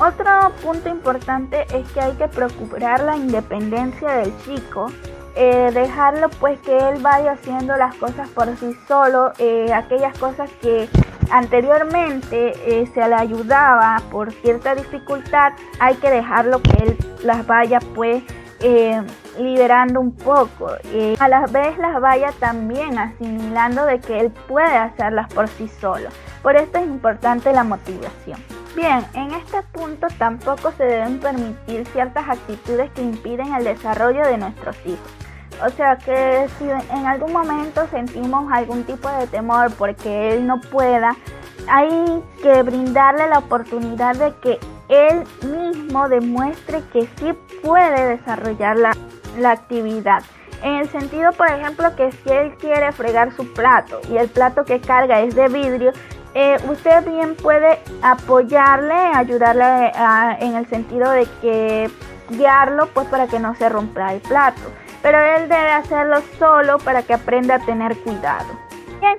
Otro 0.00 0.50
punto 0.62 0.88
importante 0.88 1.66
es 1.72 1.88
que 1.92 2.00
hay 2.00 2.12
que 2.14 2.26
procurar 2.26 3.00
la 3.00 3.16
independencia 3.16 4.10
del 4.12 4.36
chico, 4.38 4.86
eh, 5.36 5.70
dejarlo 5.72 6.28
pues 6.40 6.60
que 6.60 6.76
él 6.76 7.02
vaya 7.02 7.32
haciendo 7.32 7.76
las 7.76 7.94
cosas 7.96 8.28
por 8.28 8.56
sí 8.56 8.76
solo, 8.86 9.32
eh, 9.38 9.72
aquellas 9.72 10.16
cosas 10.18 10.48
que 10.62 10.88
anteriormente 11.30 12.52
eh, 12.66 12.86
se 12.94 13.08
le 13.08 13.14
ayudaba 13.14 14.00
por 14.10 14.32
cierta 14.32 14.74
dificultad, 14.74 15.52
hay 15.80 15.96
que 15.96 16.10
dejarlo 16.10 16.62
que 16.62 16.84
él 16.84 16.96
las 17.24 17.46
vaya 17.46 17.80
pues 17.94 18.22
liberando 19.38 20.00
un 20.00 20.16
poco. 20.16 20.68
a 21.18 21.28
la 21.28 21.46
vez 21.48 21.76
las 21.76 22.00
vaya 22.00 22.32
también 22.40 22.98
asimilando 22.98 23.84
de 23.84 24.00
que 24.00 24.20
él 24.20 24.30
puede 24.48 24.74
hacerlas 24.74 25.28
por 25.34 25.48
sí 25.48 25.68
solo. 25.68 26.08
Por 26.42 26.56
esto 26.56 26.78
es 26.78 26.86
importante 26.86 27.52
la 27.52 27.64
motivación. 27.64 28.53
Bien, 28.74 29.06
en 29.14 29.32
este 29.34 29.62
punto 29.72 30.08
tampoco 30.18 30.72
se 30.72 30.84
deben 30.84 31.20
permitir 31.20 31.86
ciertas 31.88 32.28
actitudes 32.28 32.90
que 32.90 33.02
impiden 33.02 33.54
el 33.54 33.64
desarrollo 33.64 34.26
de 34.26 34.36
nuestros 34.36 34.76
hijos. 34.84 35.10
O 35.64 35.70
sea 35.70 35.96
que 35.96 36.48
si 36.58 36.64
en 36.68 37.06
algún 37.06 37.32
momento 37.32 37.86
sentimos 37.88 38.50
algún 38.52 38.82
tipo 38.84 39.08
de 39.08 39.28
temor 39.28 39.72
porque 39.78 40.32
él 40.32 40.46
no 40.46 40.60
pueda, 40.60 41.14
hay 41.68 42.22
que 42.42 42.62
brindarle 42.62 43.28
la 43.28 43.38
oportunidad 43.38 44.16
de 44.16 44.34
que 44.42 44.58
él 44.88 45.24
mismo 45.48 46.08
demuestre 46.08 46.82
que 46.92 47.08
sí 47.18 47.32
puede 47.62 48.16
desarrollar 48.16 48.76
la, 48.76 49.50
actividad. 49.50 50.22
En 50.62 50.76
el 50.76 50.88
sentido, 50.88 51.32
por 51.32 51.48
ejemplo, 51.48 51.94
que 51.96 52.12
si 52.12 52.30
él 52.30 52.54
quiere 52.56 52.92
fregar 52.92 53.34
su 53.34 53.52
plato 53.52 54.00
y 54.10 54.16
el 54.16 54.28
plato 54.28 54.64
que 54.64 54.80
carga 54.80 55.20
es 55.20 55.34
de 55.34 55.48
vidrio, 55.48 55.92
eh, 56.34 56.58
usted 56.68 57.04
bien 57.06 57.36
puede 57.36 57.78
apoyarle, 58.02 58.94
ayudarle 58.94 59.92
en 60.40 60.56
el 60.56 60.66
sentido 60.66 61.10
de 61.10 61.26
que 61.40 61.90
guiarlo 62.30 62.88
pues 62.88 63.06
para 63.08 63.26
que 63.26 63.38
no 63.38 63.54
se 63.54 63.68
rompa 63.68 64.12
el 64.12 64.20
plato 64.20 64.60
pero 65.04 65.18
él 65.18 65.50
debe 65.50 65.70
hacerlo 65.70 66.22
solo 66.38 66.78
para 66.78 67.02
que 67.02 67.12
aprenda 67.12 67.56
a 67.56 67.58
tener 67.58 67.94
cuidado. 67.98 68.46
Bien, 69.00 69.18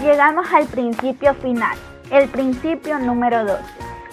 llegamos 0.00 0.46
al 0.52 0.64
principio 0.66 1.34
final, 1.34 1.76
el 2.12 2.28
principio 2.28 3.00
número 3.00 3.44
12. 3.44 3.60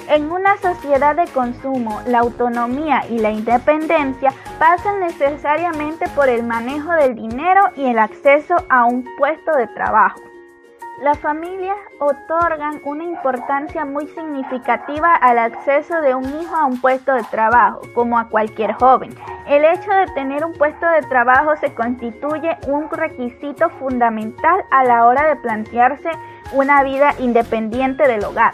En 0.09 0.31
una 0.31 0.57
sociedad 0.57 1.15
de 1.15 1.27
consumo, 1.27 2.01
la 2.07 2.21
autonomía 2.21 3.03
y 3.07 3.19
la 3.19 3.29
independencia 3.29 4.33
pasan 4.57 4.99
necesariamente 5.01 6.09
por 6.15 6.27
el 6.27 6.41
manejo 6.41 6.91
del 6.93 7.13
dinero 7.13 7.61
y 7.75 7.85
el 7.85 7.99
acceso 7.99 8.55
a 8.67 8.85
un 8.85 9.05
puesto 9.19 9.51
de 9.51 9.67
trabajo. 9.67 10.30
Las 10.99 11.17
familias 11.17 11.77
otorgan 11.99 12.79
una 12.83 13.03
importancia 13.03 13.85
muy 13.85 14.07
significativa 14.07 15.15
al 15.15 15.39
acceso 15.39 15.99
de 16.01 16.13
un 16.13 16.25
hijo 16.25 16.55
a 16.55 16.65
un 16.65 16.79
puesto 16.79 17.13
de 17.13 17.23
trabajo, 17.23 17.81
como 17.95 18.19
a 18.19 18.27
cualquier 18.27 18.73
joven. 18.73 19.15
El 19.47 19.65
hecho 19.65 19.89
de 19.89 20.05
tener 20.13 20.45
un 20.45 20.53
puesto 20.53 20.85
de 20.85 21.01
trabajo 21.01 21.55
se 21.55 21.73
constituye 21.73 22.55
un 22.67 22.87
requisito 22.89 23.69
fundamental 23.69 24.63
a 24.69 24.83
la 24.83 25.05
hora 25.07 25.27
de 25.27 25.37
plantearse 25.37 26.09
una 26.53 26.83
vida 26.83 27.15
independiente 27.17 28.07
del 28.07 28.23
hogar. 28.23 28.53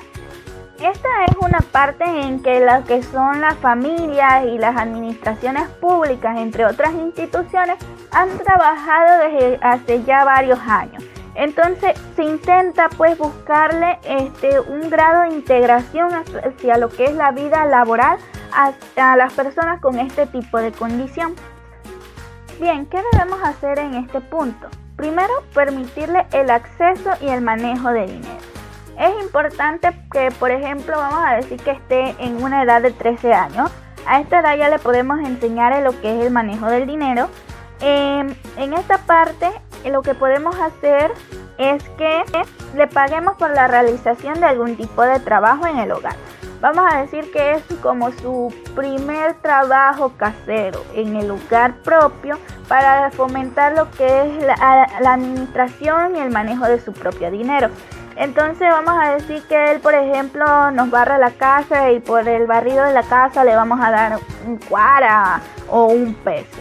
Esta 0.79 1.25
es 1.25 1.35
una 1.41 1.59
parte 1.71 2.05
en 2.05 2.41
que 2.41 2.61
lo 2.61 2.85
que 2.85 3.01
son 3.03 3.41
las 3.41 3.55
familias 3.55 4.45
y 4.45 4.57
las 4.57 4.77
administraciones 4.77 5.67
públicas, 5.81 6.37
entre 6.37 6.65
otras 6.65 6.93
instituciones, 6.93 7.77
han 8.11 8.29
trabajado 8.37 9.27
desde 9.27 9.59
hace 9.61 10.03
ya 10.03 10.23
varios 10.23 10.59
años. 10.59 11.03
Entonces 11.37 11.93
se 12.15 12.23
intenta 12.23 12.89
pues 12.97 13.15
buscarle 13.15 13.99
este, 14.03 14.59
un 14.59 14.89
grado 14.89 15.21
de 15.21 15.35
integración 15.35 16.09
hacia 16.11 16.79
lo 16.79 16.89
que 16.89 17.05
es 17.05 17.13
la 17.13 17.31
vida 17.31 17.63
laboral 17.65 18.17
a, 18.51 19.15
las 19.15 19.33
personas 19.33 19.79
con 19.79 19.99
este 19.99 20.25
tipo 20.25 20.57
de 20.57 20.71
condición. 20.71 21.35
Bien, 22.59 22.87
¿qué 22.87 22.99
debemos 23.11 23.39
hacer 23.43 23.77
en 23.77 23.93
este 23.93 24.19
punto? 24.19 24.67
Primero, 24.95 25.31
permitirle 25.53 26.25
el 26.31 26.49
acceso 26.49 27.11
y 27.21 27.27
el 27.27 27.41
manejo 27.41 27.91
de 27.91 28.07
dinero. 28.07 28.39
Es 28.97 29.11
importante 29.23 29.89
que, 30.11 30.31
por 30.39 30.49
ejemplo, 30.49 30.97
vamos 30.97 31.23
a 31.23 31.35
decir 31.35 31.61
que 31.61 31.69
esté 31.69 32.15
en 32.17 32.43
una 32.43 32.63
edad 32.63 32.81
de 32.81 32.89
13 32.89 33.31
años. 33.31 33.69
A 34.07 34.21
esta 34.21 34.39
edad 34.39 34.57
ya 34.57 34.69
le 34.69 34.79
podemos 34.79 35.19
enseñar 35.19 35.79
lo 35.83 36.01
que 36.01 36.17
es 36.17 36.25
el 36.25 36.31
manejo 36.31 36.65
del 36.65 36.87
dinero. 36.87 37.29
Em, 37.79 38.33
en 38.57 38.73
esta 38.73 38.97
parte 38.97 39.51
lo 39.85 40.01
que 40.01 40.13
podemos 40.13 40.55
hacer 40.59 41.11
es 41.57 41.83
que 41.97 42.23
le 42.75 42.87
paguemos 42.87 43.35
por 43.35 43.51
la 43.51 43.67
realización 43.67 44.39
de 44.39 44.45
algún 44.45 44.75
tipo 44.75 45.01
de 45.01 45.19
trabajo 45.19 45.65
en 45.65 45.79
el 45.79 45.91
hogar. 45.91 46.15
Vamos 46.59 46.85
a 46.91 47.01
decir 47.01 47.31
que 47.31 47.53
es 47.53 47.63
como 47.83 48.11
su 48.11 48.53
primer 48.75 49.35
trabajo 49.35 50.13
casero 50.17 50.83
en 50.95 51.15
el 51.15 51.27
lugar 51.27 51.75
propio 51.83 52.39
para 52.67 53.11
fomentar 53.11 53.73
lo 53.73 53.91
que 53.91 54.05
es 54.05 54.43
la, 54.43 54.89
la 54.99 55.13
administración 55.13 56.15
y 56.15 56.19
el 56.19 56.31
manejo 56.31 56.65
de 56.65 56.79
su 56.79 56.93
propio 56.93 57.29
dinero. 57.29 57.69
Entonces 58.15 58.67
vamos 58.71 58.95
a 58.99 59.11
decir 59.11 59.43
que 59.47 59.71
él, 59.71 59.79
por 59.79 59.93
ejemplo, 59.93 60.71
nos 60.71 60.89
barra 60.89 61.19
la 61.19 61.29
casa 61.29 61.91
y 61.91 61.99
por 61.99 62.27
el 62.27 62.47
barrido 62.47 62.83
de 62.83 62.93
la 62.93 63.03
casa 63.03 63.43
le 63.43 63.55
vamos 63.55 63.79
a 63.79 63.91
dar 63.91 64.19
un 64.47 64.57
cuara 64.57 65.39
o 65.69 65.85
un 65.85 66.15
peso. 66.15 66.57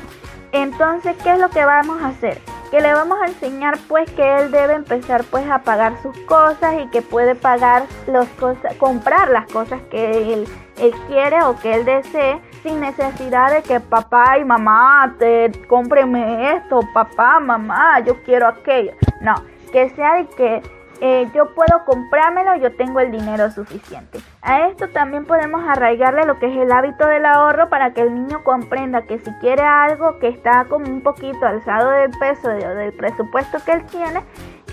Entonces, 0.53 1.17
¿qué 1.23 1.33
es 1.33 1.39
lo 1.39 1.49
que 1.49 1.65
vamos 1.65 2.03
a 2.03 2.09
hacer? 2.09 2.39
Que 2.71 2.81
le 2.81 2.93
vamos 2.93 3.19
a 3.23 3.27
enseñar 3.27 3.79
pues 3.89 4.11
que 4.13 4.39
él 4.39 4.51
debe 4.51 4.75
empezar 4.75 5.25
pues 5.25 5.49
a 5.51 5.61
pagar 5.61 6.01
sus 6.03 6.17
cosas 6.21 6.75
y 6.83 6.89
que 6.89 7.03
puede 7.03 7.35
pagar 7.35 7.85
las 8.07 8.29
cosas, 8.31 8.75
comprar 8.77 9.31
las 9.31 9.47
cosas 9.47 9.81
que 9.91 10.33
él, 10.33 10.49
él 10.79 10.95
quiere 11.09 11.43
o 11.43 11.57
que 11.57 11.75
él 11.75 11.85
desee 11.85 12.41
sin 12.63 12.81
necesidad 12.81 13.53
de 13.53 13.63
que 13.63 13.81
papá 13.81 14.39
y 14.39 14.45
mamá 14.45 15.15
te 15.19 15.53
cómpreme 15.69 16.57
esto, 16.57 16.81
papá, 16.93 17.39
mamá, 17.41 18.01
yo 18.01 18.23
quiero 18.25 18.49
aquello. 18.49 18.93
No, 19.21 19.35
que 19.73 19.91
sea 19.91 20.15
de 20.15 20.27
que 20.29 20.63
eh, 21.01 21.29
yo 21.35 21.55
puedo 21.55 21.85
comprármelo, 21.85 22.57
yo 22.57 22.75
tengo 22.75 23.01
el 23.01 23.11
dinero 23.11 23.51
suficiente. 23.51 24.21
A 24.43 24.69
esto 24.69 24.89
también 24.89 25.25
podemos 25.25 25.63
arraigarle 25.67 26.25
lo 26.25 26.39
que 26.39 26.47
es 26.47 26.57
el 26.57 26.73
hábito 26.73 27.07
del 27.07 27.27
ahorro 27.27 27.69
para 27.69 27.93
que 27.93 28.03
el 28.03 28.15
niño 28.15 28.43
comprenda 28.45 29.03
que 29.03 29.19
si 29.19 29.31
quiere 29.35 29.63
algo 29.63 30.19
que 30.19 30.29
está 30.29 30.65
como 30.65 30.87
un 30.87 31.03
poquito 31.03 31.45
alzado 31.45 31.91
del 31.91 32.11
peso 32.19 32.49
de, 32.49 32.67
del 32.75 32.93
presupuesto 32.93 33.59
que 33.65 33.73
él 33.73 33.85
tiene, 33.87 34.23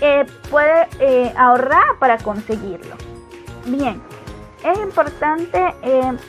eh, 0.00 0.24
puede 0.50 0.88
eh, 1.00 1.32
ahorrar 1.36 1.98
para 1.98 2.18
conseguirlo. 2.18 2.96
Bien, 3.66 4.00
es 4.64 4.78
importante 4.78 5.74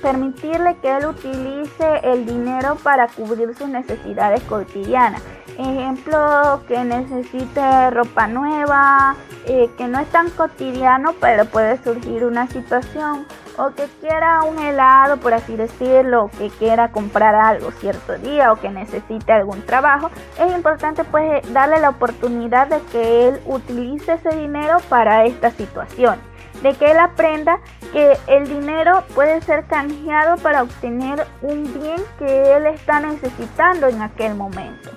permitirle 0.01 0.75
que 0.81 0.97
él 0.97 1.05
utilice 1.05 1.99
el 2.03 2.25
dinero 2.25 2.75
para 2.83 3.07
cubrir 3.07 3.55
sus 3.55 3.69
necesidades 3.69 4.43
cotidianas. 4.43 5.21
Ejemplo, 5.57 6.63
que 6.67 6.83
necesite 6.83 7.89
ropa 7.91 8.27
nueva, 8.27 9.15
eh, 9.45 9.69
que 9.77 9.87
no 9.87 9.99
es 9.99 10.07
tan 10.09 10.29
cotidiano, 10.31 11.13
pero 11.21 11.45
puede 11.45 11.81
surgir 11.81 12.25
una 12.25 12.47
situación, 12.47 13.25
o 13.57 13.69
que 13.69 13.85
quiera 14.01 14.43
un 14.43 14.59
helado, 14.59 15.17
por 15.17 15.33
así 15.33 15.55
decirlo, 15.55 16.25
o 16.25 16.29
que 16.29 16.49
quiera 16.49 16.91
comprar 16.91 17.35
algo 17.35 17.71
cierto 17.71 18.17
día, 18.17 18.51
o 18.51 18.59
que 18.59 18.69
necesite 18.69 19.31
algún 19.31 19.61
trabajo, 19.61 20.11
es 20.37 20.53
importante 20.53 21.05
pues 21.05 21.41
darle 21.53 21.79
la 21.79 21.89
oportunidad 21.89 22.67
de 22.67 22.81
que 22.91 23.27
él 23.29 23.41
utilice 23.45 24.13
ese 24.13 24.35
dinero 24.35 24.77
para 24.89 25.23
esta 25.25 25.51
situación 25.51 26.19
de 26.61 26.73
que 26.73 26.91
él 26.91 26.97
aprenda 26.97 27.59
que 27.91 28.17
el 28.27 28.47
dinero 28.47 29.03
puede 29.13 29.41
ser 29.41 29.65
canjeado 29.65 30.37
para 30.37 30.63
obtener 30.63 31.27
un 31.41 31.63
bien 31.73 32.01
que 32.17 32.55
él 32.55 32.65
está 32.67 32.99
necesitando 32.99 33.87
en 33.87 34.01
aquel 34.01 34.35
momento. 34.35 34.89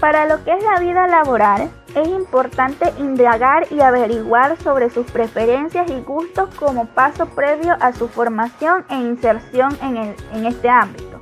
Para 0.00 0.26
lo 0.26 0.42
que 0.44 0.52
es 0.52 0.62
la 0.64 0.80
vida 0.80 1.06
laboral, 1.06 1.70
es 1.94 2.08
importante 2.08 2.92
indagar 2.98 3.66
y 3.70 3.80
averiguar 3.80 4.56
sobre 4.60 4.90
sus 4.90 5.10
preferencias 5.10 5.88
y 5.90 6.00
gustos 6.00 6.52
como 6.56 6.86
paso 6.86 7.26
previo 7.26 7.76
a 7.80 7.92
su 7.92 8.08
formación 8.08 8.84
e 8.90 8.96
inserción 8.96 9.76
en, 9.80 10.46
este 10.46 10.68
ámbito. 10.68 11.20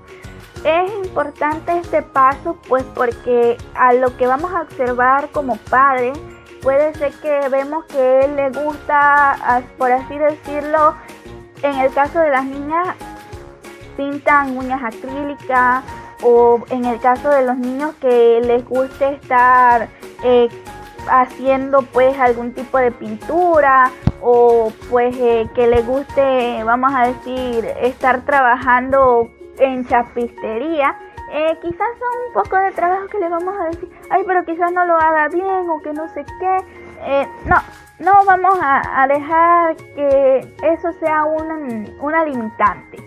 Es 0.65 0.93
importante 1.05 1.77
este 1.79 2.03
paso 2.03 2.57
pues 2.69 2.85
porque 2.95 3.59
a 3.75 3.93
lo 3.93 4.17
que 4.17 4.27
vamos 4.27 4.53
a 4.53 4.63
observar 4.63 5.29
como 5.31 5.57
padre 5.57 6.13
puede 6.63 6.95
ser 6.95 7.13
que 7.15 7.49
vemos 7.51 7.85
que 7.87 8.25
él 8.25 8.37
le 8.37 8.51
gusta, 8.51 9.63
por 9.77 9.93
así 9.93 10.17
decirlo, 10.17 10.95
en 11.63 11.79
el 11.79 11.93
caso 11.93 12.21
de 12.21 12.31
las 12.31 12.45
niñas 12.45 12.97
pintan 13.97 14.57
uñas 14.57 14.83
acrílicas, 14.83 15.85
o 16.23 16.61
en 16.71 16.85
el 16.85 17.01
caso 17.01 17.29
de 17.31 17.45
los 17.45 17.57
niños 17.57 17.95
que 18.01 18.41
les 18.45 18.65
guste 18.69 19.15
estar 19.15 19.89
eh, 20.25 20.49
haciendo 21.11 21.83
pues 21.83 22.19
algún 22.19 22.53
tipo 22.53 22.79
de 22.79 22.93
pintura 22.93 23.91
o 24.21 24.73
pues 24.89 25.17
eh, 25.19 25.49
que 25.55 25.67
les 25.67 25.87
guste 25.87 26.63
vamos 26.65 26.93
a 26.95 27.09
decir 27.09 27.65
estar 27.81 28.25
trabajando 28.25 29.31
en 29.59 29.85
chapistería 29.87 30.97
eh, 31.33 31.59
quizás 31.61 31.89
son 31.99 32.29
un 32.29 32.33
poco 32.35 32.57
de 32.57 32.71
trabajo 32.73 33.07
que 33.09 33.19
le 33.19 33.29
vamos 33.29 33.55
a 33.59 33.65
decir 33.65 33.91
ay 34.11 34.23
pero 34.27 34.45
quizás 34.45 34.73
no 34.73 34.85
lo 34.85 34.97
haga 34.97 35.29
bien 35.29 35.69
o 35.69 35.83
que 35.83 35.93
no 35.93 36.09
sé 36.09 36.25
qué 36.39 37.27
no 37.47 37.57
no 38.03 38.25
vamos 38.25 38.59
a, 38.61 39.07
dejar 39.07 39.77
que 39.77 40.55
eso 40.63 40.93
sea 40.95 41.25
una, 41.25 41.55
una 42.01 42.25
limitante. 42.25 42.99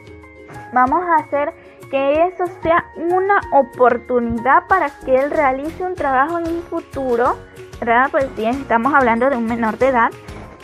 Vamos 0.72 1.04
a 1.04 1.16
hacer 1.18 1.54
que 1.90 2.24
eso 2.28 2.46
sea 2.62 2.86
una 2.96 3.42
oportunidad 3.52 4.68
para 4.68 4.90
que 5.00 5.16
él 5.16 5.32
realice 5.32 5.84
un 5.84 5.96
trabajo 5.96 6.40
en 6.40 6.48
un 6.48 6.62
futuro, 6.64 7.38
¿verdad? 7.80 8.10
Pues 8.12 8.28
sí, 8.36 8.46
estamos 8.46 8.94
hablando 8.94 9.30
de 9.30 9.38
un 9.38 9.46
menor 9.46 9.78
de 9.78 9.88
edad, 9.88 10.12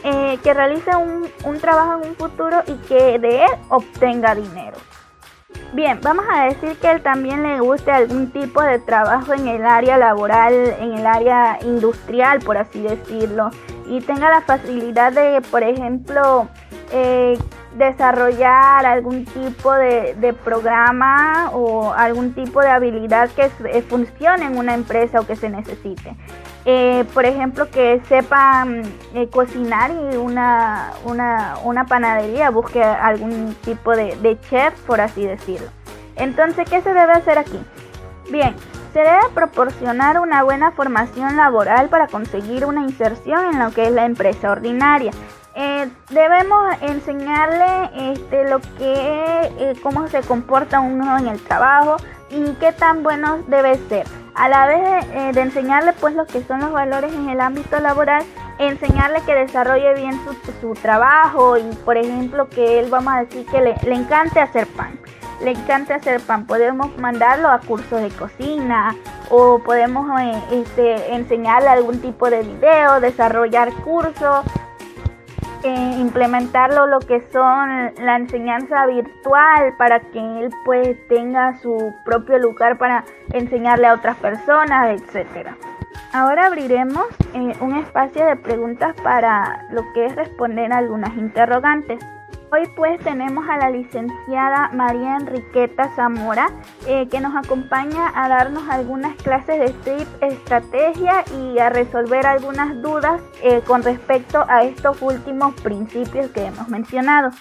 eh, 0.04 0.40
que 0.44 0.54
realice 0.54 0.96
un, 0.96 1.28
un 1.46 1.60
trabajo 1.60 2.02
en 2.02 2.10
un 2.10 2.16
futuro 2.16 2.64
y 2.68 2.74
que 2.88 3.20
de 3.20 3.46
él 3.46 3.52
obtenga 3.70 4.36
dinero. 4.36 4.78
Bien, 5.74 6.00
vamos 6.02 6.26
a 6.30 6.46
decir 6.46 6.76
que 6.78 6.92
él 6.92 7.02
también 7.02 7.44
le 7.44 7.62
guste 7.62 7.92
algún 7.92 8.30
tipo 8.32 8.62
de 8.62 8.80
trabajo 8.80 9.34
en 9.34 9.48
el 9.48 9.66
área 9.66 9.98
laboral, 9.98 10.54
en 10.54 10.94
el 10.96 11.08
área 11.08 11.60
industrial, 11.62 12.40
por 12.40 12.58
así 12.58 12.82
decirlo, 12.82 13.52
y 13.88 14.02
tenga 14.02 14.30
la 14.30 14.42
facilidad 14.42 15.14
de, 15.14 15.42
por 15.50 15.64
ejemplo, 15.64 16.50
eh, 16.92 17.38
desarrollar 17.78 18.86
algún 18.86 19.24
tipo 19.24 19.74
de, 19.74 20.36
programa 20.44 21.52
o 21.54 21.94
algún 21.94 22.34
tipo 22.34 22.60
de 22.60 22.68
habilidad 22.68 23.30
que 23.30 23.50
eh, 23.72 23.82
funcione 23.82 24.46
en 24.46 24.58
una 24.58 24.74
empresa 24.74 25.22
o 25.22 25.26
que 25.26 25.38
se 25.38 25.50
necesite. 25.50 26.18
Eh, 26.66 27.06
por 27.14 27.26
ejemplo, 27.26 27.70
que 27.72 28.02
sepa 28.08 28.66
mm, 28.66 28.82
eh, 29.16 29.30
cocinar 29.32 29.92
y 29.92 30.16
una, 30.16 30.92
una, 31.04 31.86
panadería 31.86 32.52
busque 32.52 32.84
algún 32.84 33.56
tipo 33.64 33.96
de, 33.96 34.38
chef, 34.50 34.80
por 34.82 35.02
así 35.02 35.26
decirlo. 35.26 35.68
Entonces, 36.16 36.70
¿qué 36.70 36.82
se 36.82 36.94
debe 36.94 37.14
hacer 37.14 37.40
aquí? 37.40 37.60
Bien, 38.30 38.56
se 38.94 39.00
debe 39.00 39.22
proporcionar 39.34 40.20
una 40.20 40.44
buena 40.44 40.72
formación 40.72 41.36
laboral 41.36 41.90
para 41.90 42.08
conseguir 42.08 42.66
una 42.66 42.82
inserción 42.82 43.54
en 43.54 43.60
lo 43.60 43.72
que 43.72 43.88
es 43.88 43.92
la 43.92 44.06
empresa 44.06 44.52
ordinaria. 44.52 45.12
Eh, 45.56 45.90
debemos 46.10 46.76
enseñarle 46.82 48.12
este, 48.14 48.50
lo 48.50 48.62
que, 48.78 49.76
cómo 49.82 50.08
se 50.08 50.22
comporta 50.22 50.80
uno 50.80 51.18
en 51.18 51.28
el 51.28 51.42
trabajo 51.42 51.98
y 52.30 52.54
qué 52.54 52.72
tan 52.72 53.02
bueno 53.02 53.40
debe 53.48 53.78
ser. 53.90 54.21
A 54.34 54.48
la 54.48 54.66
vez 54.66 55.06
eh, 55.14 55.32
de, 55.34 55.42
enseñarle 55.42 55.94
pues 55.94 56.16
lo 56.16 56.26
que 56.26 56.42
son 56.44 56.62
los 56.62 56.72
valores 56.72 57.14
en 57.14 57.30
el 57.30 57.42
ámbito 57.42 57.80
laboral, 57.80 58.24
enseñarle 58.60 59.22
que 59.26 59.36
desarrolle 59.36 59.94
bien 59.96 60.20
su, 60.62 60.74
trabajo 60.74 61.58
y 61.58 61.64
por 61.84 61.98
ejemplo 61.98 62.48
que 62.48 62.80
él 62.80 62.90
vamos 62.90 63.14
a 63.14 63.24
decir 63.24 63.46
que 63.48 63.62
le, 63.62 63.76
le 63.84 63.96
encante 63.96 64.40
hacer 64.40 64.68
pan. 64.68 65.00
Le 65.42 65.52
encanta 65.52 65.96
hacer 65.96 66.22
pan, 66.22 66.46
podemos 66.46 66.96
mandarlo 66.98 67.50
a 67.50 67.60
cursos 67.60 68.02
de 68.02 68.10
cocina 68.10 68.96
o 69.30 69.60
podemos 69.60 70.08
este, 70.52 71.16
enseñarle 71.16 71.70
algún 71.70 72.00
tipo 72.00 72.30
de 72.30 72.44
video, 72.44 73.00
desarrollar 73.00 73.74
cursos 73.84 74.46
implementarlo 75.70 76.88
lo 76.88 77.00
que 77.00 77.22
son 77.32 77.92
la 78.04 78.16
enseñanza 78.16 78.86
virtual 78.88 79.74
para 79.78 80.00
que 80.00 80.20
él 80.20 80.50
pues 80.66 80.98
tenga 81.08 81.58
su 81.60 81.94
propio 82.04 82.40
lugar 82.40 82.78
para 82.78 83.04
enseñarle 83.34 83.88
a 83.88 83.94
otras 83.94 84.18
personas, 84.18 85.00
etcétera. 85.00 85.56
Ahora 86.14 86.48
abriremos 86.48 87.06
eh, 87.34 87.54
un 87.62 87.78
espacio 87.78 88.26
de 88.26 88.36
preguntas 88.36 88.94
para 89.02 89.66
lo 89.72 89.82
que 89.94 90.06
es 90.06 90.16
responder 90.16 90.74
algunas 90.74 91.16
interrogantes. 91.16 92.04
Hoy 92.54 92.68
pues 92.76 93.00
tenemos 93.00 93.48
a 93.48 93.56
la 93.56 93.70
licenciada 93.70 94.72
María 94.74 95.16
Enriqueta 95.16 95.90
Zamora 95.96 96.50
eh, 96.86 97.08
que 97.10 97.22
nos 97.22 97.34
acompaña 97.34 98.12
a 98.14 98.28
darnos 98.28 98.64
algunas 98.70 99.16
clases 99.24 99.58
de 99.58 99.68
STRIP 99.70 100.08
estrategia 100.22 101.24
y 101.40 101.60
a 101.60 101.70
resolver 101.70 102.28
algunas 102.28 102.82
dudas 102.82 103.22
eh, 103.42 103.62
con 103.66 103.84
respecto 103.84 104.44
a 104.50 104.66
estos 104.66 105.02
últimos 105.02 105.56
principios 105.62 106.30
que 106.32 106.44
hemos 106.44 106.68
mencionado. 106.68 107.32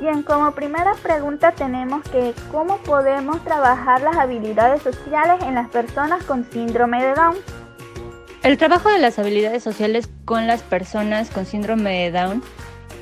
Bien, 0.00 0.22
como 0.22 0.52
primera 0.52 0.92
pregunta 1.02 1.52
tenemos 1.52 2.02
que 2.10 2.34
cómo 2.52 2.76
podemos 2.78 3.42
trabajar 3.44 4.02
las 4.02 4.18
habilidades 4.18 4.82
sociales 4.82 5.42
en 5.44 5.54
las 5.54 5.70
personas 5.70 6.22
con 6.24 6.44
síndrome 6.44 7.02
de 7.02 7.14
Down. 7.14 7.36
El 8.42 8.58
trabajo 8.58 8.90
de 8.90 8.98
las 8.98 9.18
habilidades 9.18 9.62
sociales 9.62 10.10
con 10.26 10.46
las 10.46 10.62
personas 10.62 11.30
con 11.30 11.46
síndrome 11.46 12.04
de 12.04 12.10
Down 12.10 12.42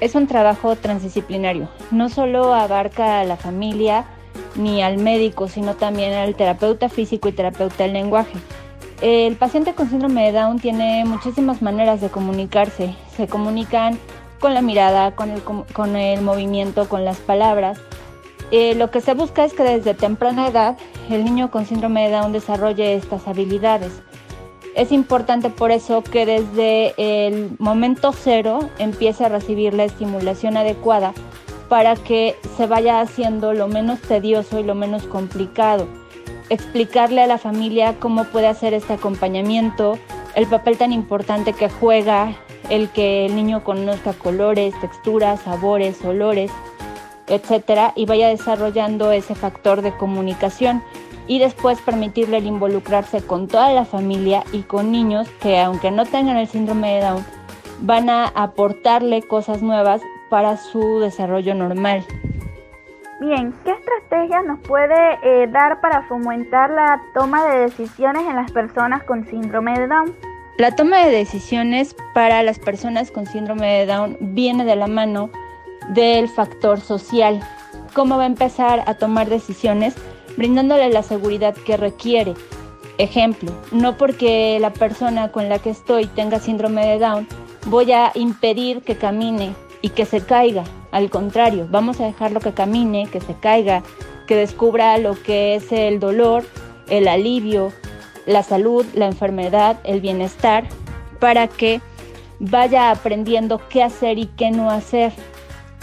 es 0.01 0.15
un 0.15 0.27
trabajo 0.27 0.77
transdisciplinario. 0.77 1.69
No 1.91 2.09
solo 2.09 2.55
abarca 2.55 3.21
a 3.21 3.25
la 3.25 3.37
familia 3.37 4.05
ni 4.55 4.83
al 4.83 4.99
médico, 4.99 5.49
sino 5.49 5.75
también 5.75 6.13
al 6.15 6.35
terapeuta 6.35 6.89
físico 6.89 7.29
y 7.29 7.33
terapeuta 7.33 7.85
del 7.85 7.93
lenguaje. 7.93 8.39
El 9.03 9.37
paciente 9.37 9.75
con 9.75 9.91
síndrome 9.91 10.27
de 10.27 10.39
Down 10.39 10.59
tiene 10.59 11.05
muchísimas 11.05 11.61
maneras 11.61 12.01
de 12.01 12.09
comunicarse. 12.09 12.95
Se 13.15 13.29
comunican 13.29 13.99
con 14.41 14.55
la 14.55 14.63
mirada, 14.63 15.15
con 15.15 15.31
el, 15.31 15.43
con 15.43 15.97
el 15.97 16.23
movimiento, 16.23 16.89
con 16.89 17.05
las 17.05 17.19
palabras. 17.19 17.79
Eh, 18.51 18.75
lo 18.75 18.91
que 18.91 19.01
se 19.01 19.15
busca 19.15 19.45
es 19.45 19.53
que 19.53 19.65
desde 19.65 19.95
temprana 19.95 20.49
edad 20.49 20.79
el 21.11 21.25
niño 21.25 21.51
con 21.51 21.67
síndrome 21.67 22.05
de 22.09 22.17
Down 22.17 22.33
desarrolle 22.33 22.95
estas 22.95 23.27
habilidades. 23.29 24.03
Es 24.77 24.93
importante 24.93 25.49
por 25.49 25.71
eso 25.71 26.03
que 26.03 26.27
desde 26.27 26.93
el 26.99 27.57
momento 27.59 28.13
cero 28.13 28.69
empiece 28.79 29.25
a 29.25 29.31
recibir 29.31 29.73
la 29.73 29.85
estimulación 29.85 30.59
adecuada 30.59 31.15
para 31.71 31.97
que 31.97 32.37
se 32.59 32.67
vaya 32.67 33.01
haciendo 33.01 33.55
lo 33.55 33.69
menos 33.69 34.03
tedioso 34.03 34.61
y 34.61 34.65
lo 34.65 34.75
menos 34.75 35.05
complicado. 35.05 35.89
Explicarle 36.51 37.23
a 37.23 37.27
la 37.27 37.39
familia 37.39 37.95
cómo 37.99 38.25
puede 38.25 38.49
hacer 38.49 38.75
este 38.75 38.93
acompañamiento, 38.93 39.99
el 40.35 40.47
papel 40.47 40.77
tan 40.77 40.93
importante 40.93 41.55
que 41.55 41.71
juega 41.71 42.37
el 42.69 42.91
que 42.91 43.25
el 43.25 43.35
niño 43.35 43.65
conozca 43.65 44.13
colores, 44.13 44.79
texturas, 44.83 45.41
sabores, 45.41 46.05
olores, 46.05 46.51
etcétera, 47.29 47.95
y 47.97 48.05
vaya 48.05 48.29
desarrollando 48.29 49.11
ese 49.11 49.35
factor 49.35 49.81
de 49.81 49.97
comunicación 49.97 50.83
y 51.27 51.39
después 51.39 51.81
permitirle 51.81 52.39
el 52.39 52.47
involucrarse 52.47 53.23
con 53.23 53.49
toda 53.49 53.73
la 53.73 53.85
familia 53.85 54.45
y 54.53 54.63
con 54.63 54.93
niños 54.93 55.29
que 55.41 55.61
aunque 55.61 55.91
no 55.91 56.05
tengan 56.07 56.37
el 56.37 56.49
síndrome 56.49 56.95
de 56.95 57.01
Down, 57.01 57.25
van 57.81 58.09
a 58.09 58.29
aportarle 58.29 59.23
cosas 59.23 59.63
nuevas 59.63 60.01
para 60.31 60.57
su 60.57 61.01
desarrollo 61.01 61.55
normal. 61.55 62.05
Bien, 63.21 63.55
¿qué 63.65 63.71
estrategia 63.71 64.43
nos 64.43 64.61
puede 64.61 65.19
eh, 65.23 65.47
dar 65.47 65.81
para 65.81 66.03
fomentar 66.03 66.71
la 66.71 67.01
toma 67.15 67.47
de 67.47 67.61
decisiones 67.61 68.23
en 68.29 68.37
las 68.37 68.53
personas 68.53 69.03
con 69.05 69.25
síndrome 69.27 69.79
de 69.79 69.87
Down? 69.87 70.15
La 70.59 70.75
toma 70.75 70.99
de 70.99 71.11
decisiones 71.11 71.97
para 72.15 72.43
las 72.43 72.59
personas 72.59 73.11
con 73.11 73.27
síndrome 73.27 73.67
de 73.67 73.87
Down 73.87 74.17
viene 74.21 74.65
de 74.65 74.77
la 74.77 74.87
mano 74.87 75.31
del 75.89 76.29
factor 76.29 76.81
social. 76.81 77.41
¿Cómo 77.95 78.17
va 78.17 78.25
a 78.25 78.27
empezar 78.27 78.83
a 78.87 78.95
tomar 78.95 79.29
decisiones? 79.29 79.97
Brindándole 80.37 80.91
la 80.91 81.03
seguridad 81.03 81.55
que 81.55 81.77
requiere. 81.77 82.35
Ejemplo, 82.99 83.53
no 83.73 83.97
porque 83.97 84.59
la 84.61 84.73
persona 84.73 85.33
con 85.33 85.49
la 85.49 85.59
que 85.59 85.71
estoy 85.71 86.07
tenga 86.07 86.39
síndrome 86.39 86.87
de 86.87 86.99
Down, 86.99 87.29
voy 87.67 87.93
a 87.93 88.11
impedir 88.15 88.83
que 88.83 88.97
camine 88.97 89.55
y 89.83 89.91
que 89.91 90.07
se 90.07 90.21
caiga. 90.21 90.65
Al 90.93 91.11
contrario, 91.11 91.67
vamos 91.71 92.01
a 92.01 92.07
dejarlo 92.07 92.41
que 92.41 92.53
camine, 92.53 93.09
que 93.11 93.21
se 93.21 93.35
caiga, 93.35 93.83
que 94.27 94.35
descubra 94.35 94.97
lo 94.99 95.21
que 95.23 95.57
es 95.57 95.73
el 95.73 96.01
dolor, 96.01 96.45
el 96.89 97.09
alivio, 97.09 97.73
la 98.25 98.43
salud, 98.43 98.87
la 98.95 99.07
enfermedad, 99.07 99.79
el 99.85 100.01
bienestar, 100.01 100.65
para 101.21 101.49
que 101.49 101.81
vaya 102.39 102.91
aprendiendo 102.91 103.61
qué 103.69 103.83
hacer 103.83 104.19
y 104.19 104.27
qué 104.27 104.51
no 104.51 104.71
hacer 104.71 105.13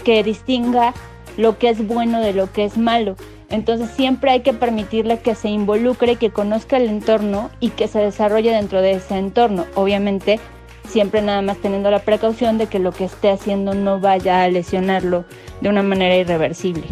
que 0.04 0.22
distinga 0.22 0.94
lo 1.36 1.58
que 1.58 1.70
es 1.70 1.86
bueno 1.86 2.20
de 2.20 2.32
lo 2.32 2.52
que 2.52 2.64
es 2.64 2.76
malo. 2.76 3.16
Entonces 3.50 3.90
siempre 3.90 4.30
hay 4.30 4.40
que 4.40 4.52
permitirle 4.52 5.20
que 5.20 5.34
se 5.34 5.48
involucre, 5.48 6.16
que 6.16 6.30
conozca 6.30 6.76
el 6.76 6.88
entorno 6.88 7.50
y 7.60 7.70
que 7.70 7.88
se 7.88 8.00
desarrolle 8.00 8.52
dentro 8.52 8.80
de 8.80 8.92
ese 8.92 9.16
entorno. 9.16 9.66
Obviamente 9.74 10.40
siempre 10.88 11.22
nada 11.22 11.42
más 11.42 11.58
teniendo 11.58 11.90
la 11.90 12.00
precaución 12.00 12.58
de 12.58 12.66
que 12.66 12.78
lo 12.78 12.92
que 12.92 13.04
esté 13.04 13.30
haciendo 13.30 13.74
no 13.74 14.00
vaya 14.00 14.42
a 14.42 14.48
lesionarlo 14.48 15.24
de 15.60 15.68
una 15.68 15.82
manera 15.82 16.16
irreversible. 16.16 16.84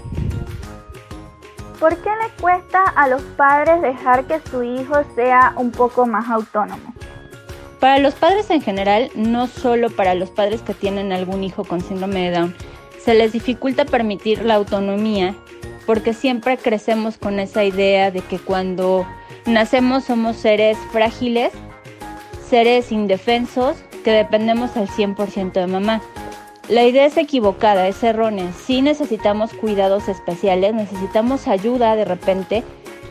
¿Por 1.78 1.96
qué 1.96 2.10
le 2.10 2.30
cuesta 2.40 2.84
a 2.84 3.08
los 3.08 3.22
padres 3.22 3.82
dejar 3.82 4.24
que 4.26 4.40
su 4.50 4.62
hijo 4.62 4.94
sea 5.16 5.52
un 5.56 5.72
poco 5.72 6.06
más 6.06 6.28
autónomo? 6.30 6.94
Para 7.80 7.98
los 7.98 8.14
padres 8.14 8.48
en 8.50 8.62
general, 8.62 9.10
no 9.16 9.48
solo 9.48 9.90
para 9.90 10.14
los 10.14 10.30
padres 10.30 10.62
que 10.62 10.74
tienen 10.74 11.12
algún 11.12 11.42
hijo 11.42 11.64
con 11.64 11.80
síndrome 11.80 12.30
de 12.30 12.38
Down, 12.38 12.54
se 13.00 13.14
les 13.14 13.32
dificulta 13.32 13.84
permitir 13.84 14.44
la 14.44 14.54
autonomía 14.54 15.34
porque 15.86 16.14
siempre 16.14 16.56
crecemos 16.56 17.18
con 17.18 17.40
esa 17.40 17.64
idea 17.64 18.10
de 18.10 18.20
que 18.20 18.38
cuando 18.38 19.06
nacemos 19.46 20.04
somos 20.04 20.36
seres 20.36 20.78
frágiles, 20.92 21.52
seres 22.48 22.92
indefensos, 22.92 23.76
que 24.04 24.10
dependemos 24.10 24.76
al 24.76 24.88
100% 24.88 25.52
de 25.52 25.66
mamá. 25.66 26.02
La 26.68 26.84
idea 26.84 27.06
es 27.06 27.16
equivocada, 27.16 27.88
es 27.88 28.02
errónea. 28.02 28.52
Sí 28.52 28.82
necesitamos 28.82 29.52
cuidados 29.52 30.08
especiales, 30.08 30.74
necesitamos 30.74 31.48
ayuda 31.48 31.96
de 31.96 32.04
repente 32.04 32.62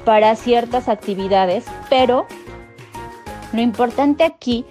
para 0.05 0.35
ciertas 0.35 0.89
actividades, 0.89 1.65
pero 1.89 2.25
lo 3.53 3.61
importante 3.61 4.23
aquí 4.23 4.65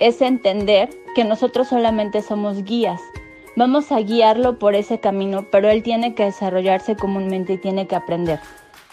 es 0.00 0.20
entender 0.22 0.90
que 1.14 1.24
nosotros 1.24 1.68
solamente 1.68 2.22
somos 2.22 2.64
guías 2.64 3.00
Vamos 3.54 3.92
a 3.92 4.00
guiarlo 4.00 4.58
por 4.58 4.74
ese 4.74 4.98
camino, 4.98 5.44
pero 5.50 5.68
él 5.68 5.82
tiene 5.82 6.14
que 6.14 6.24
desarrollarse 6.24 6.96
comúnmente 6.96 7.54
y 7.54 7.58
tiene 7.58 7.86
que 7.86 7.94
aprender. 7.94 8.40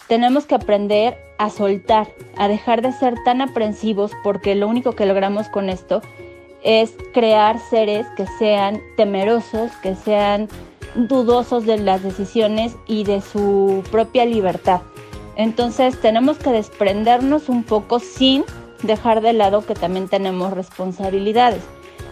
Tenemos 0.07 0.45
que 0.45 0.55
aprender 0.55 1.17
a 1.37 1.49
soltar, 1.49 2.09
a 2.35 2.49
dejar 2.49 2.81
de 2.81 2.91
ser 2.91 3.15
tan 3.23 3.41
aprensivos 3.41 4.11
porque 4.21 4.55
lo 4.55 4.67
único 4.67 4.93
que 4.93 5.05
logramos 5.05 5.47
con 5.47 5.69
esto 5.69 6.01
es 6.61 6.93
crear 7.13 7.57
seres 7.59 8.05
que 8.17 8.25
sean 8.37 8.81
temerosos, 8.97 9.71
que 9.81 9.95
sean 9.95 10.49
dudosos 10.93 11.65
de 11.65 11.77
las 11.77 12.03
decisiones 12.03 12.75
y 12.85 13.05
de 13.05 13.21
su 13.21 13.81
propia 13.91 14.25
libertad. 14.25 14.81
Entonces 15.37 16.01
tenemos 16.01 16.37
que 16.37 16.49
desprendernos 16.49 17.47
un 17.47 17.63
poco 17.63 17.99
sin 17.99 18.43
dejar 18.83 19.21
de 19.21 19.31
lado 19.31 19.65
que 19.65 19.73
también 19.73 20.09
tenemos 20.09 20.51
responsabilidades. 20.51 21.63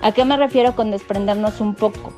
¿A 0.02 0.14
qué 0.14 0.24
me 0.24 0.38
refiero 0.38 0.78
con 0.78 0.92
desprendernos 0.92 1.60
un 1.60 1.76
poco? 1.76 2.14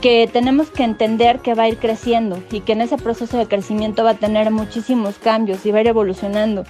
Que 0.00 0.30
tenemos 0.32 0.70
que 0.70 0.82
entender 0.82 1.40
que 1.40 1.54
va 1.54 1.64
a 1.64 1.68
ir 1.68 1.78
creciendo 1.78 2.42
y 2.50 2.60
que 2.60 2.72
en 2.72 2.80
ese 2.80 2.96
proceso 2.96 3.36
de 3.36 3.46
crecimiento 3.46 4.02
va 4.02 4.10
a 4.10 4.14
tener 4.14 4.50
muchísimos 4.50 5.16
cambios 5.18 5.64
y 5.66 5.72
va 5.72 5.78
a 5.78 5.80
ir 5.82 5.88
evolucionando. 5.88 6.64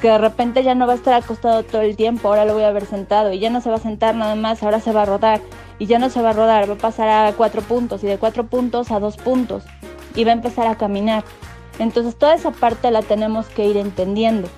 Que 0.00 0.08
de 0.08 0.16
repente 0.16 0.62
ya 0.62 0.74
no 0.74 0.86
va 0.86 0.94
a 0.94 0.96
estar 0.96 1.12
acostado 1.12 1.62
todo 1.62 1.82
el 1.82 1.94
tiempo, 1.94 2.28
ahora 2.28 2.46
lo 2.46 2.54
voy 2.54 2.62
a 2.62 2.72
ver 2.72 2.86
sentado 2.86 3.32
y 3.32 3.38
ya 3.38 3.50
no 3.50 3.60
se 3.60 3.68
va 3.68 3.76
a 3.76 3.80
sentar 3.80 4.14
nada 4.14 4.34
más, 4.34 4.62
ahora 4.62 4.80
se 4.80 4.92
va 4.92 5.02
a 5.02 5.06
rodar 5.06 5.42
y 5.78 5.86
ya 5.86 5.98
no 5.98 6.08
se 6.08 6.22
va 6.22 6.30
a 6.30 6.32
rodar, 6.32 6.70
va 6.70 6.74
a 6.74 6.78
pasar 6.78 7.08
a 7.08 7.32
cuatro 7.34 7.60
puntos 7.60 8.02
y 8.02 8.06
de 8.06 8.16
cuatro 8.16 8.46
puntos 8.46 8.90
a 8.90 8.98
dos 8.98 9.18
puntos 9.18 9.64
y 10.14 10.24
va 10.24 10.30
a 10.30 10.34
empezar 10.34 10.66
a 10.66 10.78
caminar. 10.78 11.22
Entonces 11.78 12.16
toda 12.16 12.34
esa 12.34 12.50
parte 12.50 12.90
la 12.90 13.02
tenemos 13.02 13.46
que 13.48 13.66
ir 13.66 13.76
entendiendo, 13.76 14.48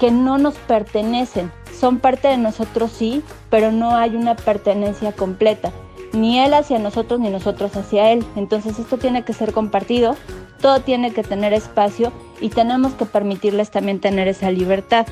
que 0.00 0.10
no 0.10 0.36
nos 0.36 0.54
pertenecen, 0.54 1.52
son 1.78 2.00
parte 2.00 2.26
de 2.26 2.38
nosotros 2.38 2.90
sí, 2.90 3.22
pero 3.50 3.70
no 3.70 3.96
hay 3.96 4.16
una 4.16 4.34
pertenencia 4.34 5.12
completa 5.12 5.72
ni 6.12 6.38
él 6.38 6.54
hacia 6.54 6.78
nosotros 6.78 7.20
ni 7.20 7.30
nosotros 7.30 7.76
hacia 7.76 8.10
él. 8.10 8.24
Entonces 8.36 8.78
esto 8.78 8.98
tiene 8.98 9.24
que 9.24 9.32
ser 9.32 9.52
compartido, 9.52 10.16
todo 10.60 10.80
tiene 10.80 11.12
que 11.12 11.22
tener 11.22 11.52
espacio 11.52 12.12
y 12.40 12.50
tenemos 12.50 12.94
que 12.94 13.04
permitirles 13.04 13.70
también 13.70 14.00
tener 14.00 14.28
esa 14.28 14.50
libertad. 14.50 15.06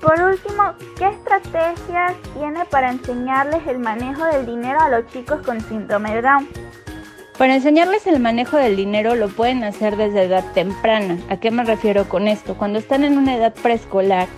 Por 0.00 0.20
último, 0.20 0.62
¿qué 0.98 1.08
estrategias 1.08 2.12
tiene 2.36 2.64
para 2.66 2.90
enseñarles 2.90 3.66
el 3.66 3.78
manejo 3.78 4.24
del 4.26 4.44
dinero 4.44 4.78
a 4.80 4.90
los 4.90 5.06
chicos 5.06 5.40
con 5.46 5.60
síndrome 5.62 6.14
de 6.14 6.22
Down? 6.22 6.48
Para 7.38 7.54
enseñarles 7.54 8.06
el 8.06 8.20
manejo 8.20 8.58
del 8.58 8.76
dinero 8.76 9.16
lo 9.16 9.28
pueden 9.28 9.64
hacer 9.64 9.96
desde 9.96 10.24
edad 10.24 10.44
temprana. 10.52 11.18
¿A 11.30 11.38
qué 11.38 11.50
me 11.50 11.64
refiero 11.64 12.08
con 12.08 12.28
esto? 12.28 12.54
Cuando 12.56 12.78
están 12.78 13.02
en 13.02 13.18
una 13.18 13.34
edad 13.34 13.54
preescolar, 13.54 14.28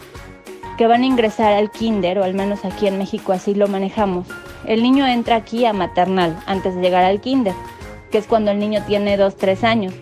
que 0.78 0.86
van 0.86 1.02
a 1.02 1.06
ingresar 1.06 1.52
al 1.52 1.70
kinder, 1.70 2.18
o 2.18 2.24
al 2.24 2.34
menos 2.34 2.64
aquí 2.64 2.86
en 2.86 2.96
México 2.98 3.32
así 3.32 3.54
lo 3.54 3.66
manejamos, 3.66 4.28
el 4.66 4.83
niño 4.83 5.07
entra 5.07 5.37
aquí 5.37 5.64
a 5.64 5.72
maternal 5.72 6.37
antes 6.46 6.74
de 6.74 6.81
llegar 6.81 7.05
al 7.05 7.20
kinder, 7.20 7.55
que 8.11 8.18
es 8.18 8.26
cuando 8.26 8.50
el 8.50 8.59
niño 8.59 8.83
tiene 8.87 9.16
2, 9.16 9.37
3 9.37 9.64
años, 9.64 9.94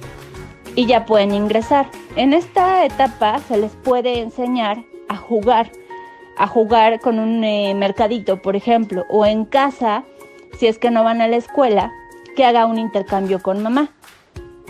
y 0.75 0.87
ya 0.87 1.05
pueden 1.05 1.35
ingresar. 1.35 1.87
En 2.17 2.33
esta 2.33 2.85
etapa 2.85 3.39
se 3.41 3.59
les 3.59 3.73
puede 3.73 4.21
enseñar 4.21 4.85
a 5.09 5.17
jugar, 5.17 5.71
a 6.37 6.47
jugar 6.47 7.01
con 7.01 7.19
un 7.19 7.45
eh, 7.45 7.75
mercadito, 7.75 8.43
por 8.43 8.57
ejemplo, 8.57 9.05
o 9.09 9.27
en 9.27 9.45
casa, 9.45 10.05
si 10.59 10.67
es 10.67 10.79
que 10.79 10.91
no 10.91 11.05
van 11.05 11.21
a 11.21 11.29
la 11.29 11.37
escuela, 11.37 11.93
que 12.37 12.45
haga 12.45 12.67
un 12.67 12.79
intercambio 12.79 13.43
con 13.43 13.63
mamá. 13.63 13.91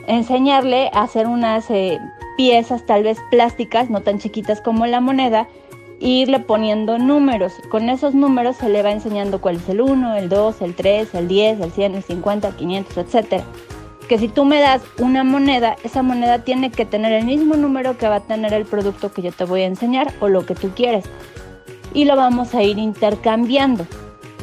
Enseñarle 0.06 0.90
a 0.92 1.02
hacer 1.02 1.26
unas 1.26 1.70
eh, 1.70 1.98
piezas 2.36 2.84
tal 2.84 3.04
vez 3.04 3.18
plásticas, 3.30 3.88
no 3.90 4.02
tan 4.02 4.18
chiquitas 4.18 4.60
como 4.60 4.86
la 4.86 5.00
moneda, 5.00 5.48
irle 6.00 6.40
poniendo 6.40 6.98
números. 6.98 7.52
Con 7.70 7.88
esos 7.88 8.14
números 8.14 8.56
se 8.56 8.68
le 8.68 8.82
va 8.82 8.90
enseñando 8.90 9.40
cuál 9.40 9.56
es 9.56 9.68
el 9.68 9.80
1, 9.80 10.16
el 10.16 10.28
2, 10.28 10.62
el 10.62 10.74
3, 10.74 11.14
el 11.14 11.28
10, 11.28 11.60
el 11.60 11.72
100, 11.72 11.94
el 11.94 12.02
50, 12.02 12.48
el 12.48 12.54
500, 12.54 12.96
etc. 12.98 13.42
Que 14.08 14.18
si 14.18 14.28
tú 14.28 14.44
me 14.44 14.60
das 14.60 14.82
una 14.98 15.24
moneda, 15.24 15.76
esa 15.82 16.02
moneda 16.02 16.40
tiene 16.40 16.70
que 16.70 16.84
tener 16.84 17.12
el 17.12 17.24
mismo 17.24 17.56
número 17.56 17.96
que 17.96 18.08
va 18.08 18.16
a 18.16 18.20
tener 18.20 18.52
el 18.52 18.64
producto 18.64 19.12
que 19.12 19.22
yo 19.22 19.32
te 19.32 19.44
voy 19.44 19.62
a 19.62 19.66
enseñar 19.66 20.12
o 20.20 20.28
lo 20.28 20.44
que 20.44 20.54
tú 20.54 20.70
quieres. 20.74 21.04
Y 21.94 22.04
lo 22.04 22.16
vamos 22.16 22.54
a 22.54 22.62
ir 22.62 22.78
intercambiando. 22.78 23.86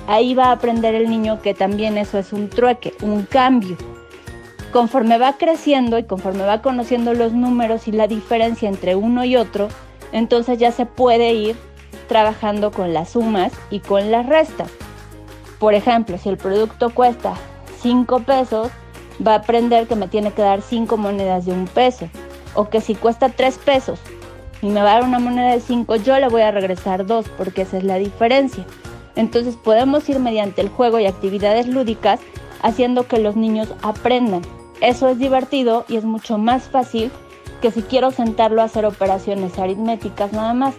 Ahí 0.08 0.34
va 0.34 0.46
a 0.46 0.52
aprender 0.54 0.96
el 0.96 1.10
niño 1.10 1.42
que 1.42 1.54
también 1.54 1.98
eso 1.98 2.18
es 2.18 2.34
un 2.34 2.50
trueque, 2.50 2.94
un 3.02 3.24
cambio. 3.24 3.78
Conforme 4.74 5.18
va 5.18 5.38
creciendo 5.38 6.00
y 6.00 6.04
conforme 6.04 6.44
va 6.44 6.62
conociendo 6.62 7.14
los 7.14 7.34
números 7.34 7.88
y 7.88 7.92
la 7.92 8.08
diferencia 8.08 8.70
entre 8.70 8.96
uno 8.96 9.26
y 9.26 9.36
otro, 9.36 9.68
entonces 10.12 10.58
ya 10.58 10.72
se 10.72 10.86
puede 10.86 11.34
ir 11.34 11.56
trabajando 12.08 12.72
con 12.72 12.94
las 12.94 13.12
sumas 13.12 13.54
y 13.70 13.80
con 13.80 14.12
las 14.12 14.26
restas. 14.26 14.70
Por 15.60 15.74
ejemplo, 15.74 16.18
si 16.18 16.30
el 16.30 16.38
producto 16.38 16.90
cuesta 16.90 17.36
5 17.82 18.20
pesos, 18.22 18.70
va 19.26 19.34
a 19.34 19.38
aprender 19.38 19.88
que 19.88 19.96
me 19.96 20.08
tiene 20.08 20.32
que 20.32 20.42
dar 20.42 20.62
5 20.62 20.98
monedas 20.98 21.46
de 21.46 21.54
un 21.54 21.68
peso. 21.68 22.10
O 22.54 22.70
que 22.70 22.82
si 22.82 22.96
cuesta 22.96 23.30
3 23.30 23.58
pesos 23.60 24.00
y 24.62 24.68
me 24.68 24.82
va 24.82 24.92
a 24.92 24.94
dar 24.96 25.04
una 25.04 25.20
moneda 25.20 25.52
de 25.52 25.62
5, 25.62 25.96
yo 25.98 26.20
le 26.20 26.28
voy 26.28 26.42
a 26.42 26.52
regresar 26.52 27.06
2 27.06 27.30
porque 27.38 27.62
esa 27.62 27.78
es 27.78 27.84
la 27.84 27.96
diferencia. 27.96 28.66
Entonces 29.16 29.56
podemos 29.56 30.08
ir 30.10 30.20
mediante 30.20 30.62
el 30.62 30.70
juego 30.70 31.00
y 31.00 31.06
actividades 31.06 31.68
lúdicas 31.68 32.20
haciendo 32.62 33.08
que 33.08 33.20
los 33.20 33.36
niños 33.36 33.74
aprendan. 33.82 34.42
Eso 34.82 35.08
es 35.10 35.20
divertido 35.20 35.86
y 35.88 35.98
es 35.98 36.04
mucho 36.04 36.38
más 36.38 36.64
fácil 36.64 37.12
que 37.62 37.72
si 37.72 37.84
quiero 37.84 38.12
sentarlo 38.12 38.62
a 38.62 38.66
hacer 38.66 38.86
operaciones 38.86 39.58
aritméticas 39.60 40.34
nada 40.34 40.54
más. 40.54 40.76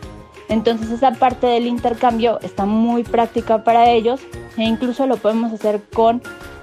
Entonces 0.48 0.90
esa 0.90 1.12
parte 1.12 1.46
del 1.46 1.66
intercambio 1.66 2.38
está 2.42 2.66
muy 2.66 3.04
práctica 3.04 3.64
para 3.64 3.88
ellos 3.88 4.20
e 4.56 4.64
incluso 4.64 5.06
lo 5.06 5.16
podemos 5.16 5.52
hacer 5.52 5.80
con 5.94 6.20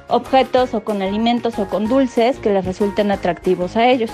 objetos 0.10 0.74
o 0.74 0.84
con 0.84 1.02
alimentos 1.02 1.58
o 1.58 1.68
con 1.68 1.88
dulces 1.88 2.38
que 2.38 2.52
les 2.52 2.66
resulten 2.66 3.12
atractivos 3.12 3.76
a 3.76 3.88
ellos. 3.88 4.12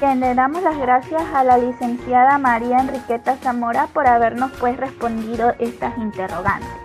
le 0.00 0.34
damos 0.34 0.62
las 0.62 0.76
gracias 0.78 1.22
a 1.34 1.44
la 1.44 1.56
licenciada 1.56 2.36
María 2.36 2.78
Enriqueta 2.78 3.36
Zamora 3.36 3.86
por 3.86 4.06
habernos 4.06 4.50
pues 4.60 4.76
respondido 4.76 5.54
estas 5.58 5.96
interrogantes. 5.96 6.83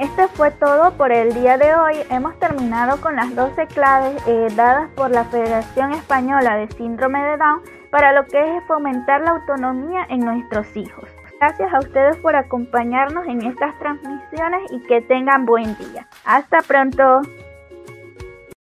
Esto 0.00 0.28
fue 0.28 0.50
todo 0.52 0.92
por 0.96 1.12
el 1.12 1.34
día 1.34 1.58
de 1.58 1.74
hoy. 1.74 1.94
Hemos 2.08 2.38
terminado 2.38 2.98
con 3.02 3.16
las 3.16 3.36
12 3.36 3.66
claves 3.66 4.16
eh, 4.26 4.48
dadas 4.56 4.88
por 4.96 5.10
la 5.10 5.26
Federación 5.26 5.92
Española 5.92 6.56
de 6.56 6.68
Síndrome 6.68 7.22
de 7.22 7.36
Down 7.36 7.60
para 7.90 8.14
lo 8.14 8.24
que 8.24 8.40
es 8.40 8.64
fomentar 8.64 9.20
la 9.20 9.32
autonomía 9.32 10.06
en 10.08 10.20
nuestros 10.20 10.74
hijos. 10.74 11.04
Gracias 11.38 11.70
a 11.74 11.80
ustedes 11.80 12.16
por 12.16 12.34
acompañarnos 12.34 13.26
en 13.26 13.44
estas 13.44 13.78
transmisiones 13.78 14.72
y 14.72 14.80
que 14.84 15.02
tengan 15.02 15.44
buen 15.44 15.76
día. 15.76 16.08
Hasta 16.24 16.62
pronto. 16.62 17.20